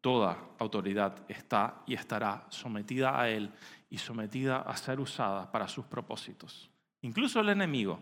Toda 0.00 0.38
autoridad 0.58 1.24
está 1.28 1.82
y 1.86 1.94
estará 1.94 2.46
sometida 2.48 3.20
a 3.20 3.28
Él 3.28 3.52
y 3.88 3.98
sometida 3.98 4.58
a 4.58 4.76
ser 4.76 5.00
usada 5.00 5.50
para 5.50 5.68
sus 5.68 5.84
propósitos. 5.86 6.70
Incluso 7.02 7.40
el 7.40 7.50
enemigo 7.50 8.00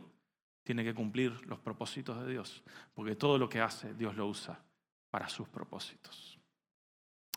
tiene 0.69 0.85
que 0.85 0.93
cumplir 0.93 1.47
los 1.47 1.59
propósitos 1.61 2.21
de 2.21 2.31
Dios, 2.31 2.63
porque 2.93 3.17
todo 3.17 3.39
lo 3.39 3.49
que 3.49 3.59
hace 3.59 3.95
Dios 3.95 4.15
lo 4.15 4.27
usa 4.27 4.61
para 5.09 5.27
sus 5.27 5.49
propósitos. 5.49 6.39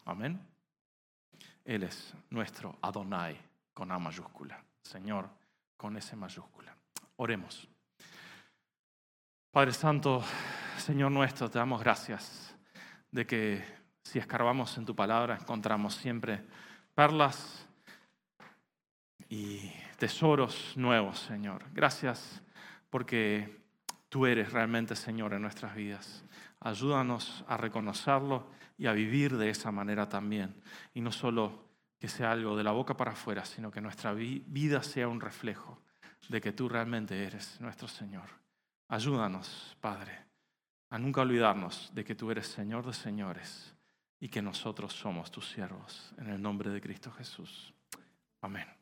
Amén. 0.03 0.37
Él 1.63 1.83
es 1.83 2.13
nuestro 2.29 2.77
Adonai 2.81 3.39
con 3.73 3.89
A 3.89 3.99
mayúscula, 3.99 4.61
Señor 4.81 5.29
con 5.77 5.95
S 5.95 6.13
mayúscula. 6.13 6.75
Oremos. 7.15 7.69
Padre 9.49 9.71
Santo, 9.71 10.21
Señor 10.77 11.13
nuestro, 11.13 11.49
te 11.49 11.57
damos 11.57 11.79
gracias 11.79 12.53
de 13.11 13.25
que 13.25 13.63
si 14.03 14.19
escarbamos 14.19 14.77
en 14.77 14.85
tu 14.85 14.93
palabra 14.93 15.37
encontramos 15.39 15.95
siempre 15.95 16.43
perlas 16.93 17.65
y 19.29 19.71
tesoros 19.97 20.73
nuevos, 20.75 21.17
Señor. 21.17 21.63
Gracias 21.71 22.43
porque 22.91 23.63
tú 24.09 24.27
eres 24.27 24.53
realmente 24.53 24.95
Señor 24.95 25.33
en 25.33 25.41
nuestras 25.41 25.73
vidas. 25.73 26.23
Ayúdanos 26.59 27.43
a 27.47 27.57
reconocerlo 27.57 28.45
y 28.77 28.85
a 28.85 28.93
vivir 28.93 29.37
de 29.37 29.49
esa 29.49 29.71
manera 29.71 30.07
también. 30.07 30.61
Y 30.93 31.01
no 31.01 31.11
solo 31.11 31.71
que 31.97 32.07
sea 32.07 32.31
algo 32.31 32.55
de 32.55 32.63
la 32.63 32.71
boca 32.71 32.95
para 32.95 33.13
afuera, 33.13 33.45
sino 33.45 33.71
que 33.71 33.81
nuestra 33.81 34.13
vida 34.13 34.83
sea 34.83 35.07
un 35.07 35.21
reflejo 35.21 35.81
de 36.29 36.41
que 36.41 36.51
tú 36.51 36.69
realmente 36.69 37.23
eres 37.25 37.59
nuestro 37.61 37.87
Señor. 37.87 38.29
Ayúdanos, 38.87 39.77
Padre, 39.79 40.25
a 40.89 40.99
nunca 40.99 41.21
olvidarnos 41.21 41.91
de 41.93 42.03
que 42.03 42.15
tú 42.15 42.29
eres 42.29 42.47
Señor 42.47 42.85
de 42.85 42.93
señores 42.93 43.73
y 44.19 44.27
que 44.27 44.41
nosotros 44.41 44.93
somos 44.93 45.31
tus 45.31 45.49
siervos. 45.49 46.13
En 46.17 46.27
el 46.27 46.41
nombre 46.41 46.69
de 46.69 46.81
Cristo 46.81 47.11
Jesús. 47.11 47.73
Amén. 48.41 48.80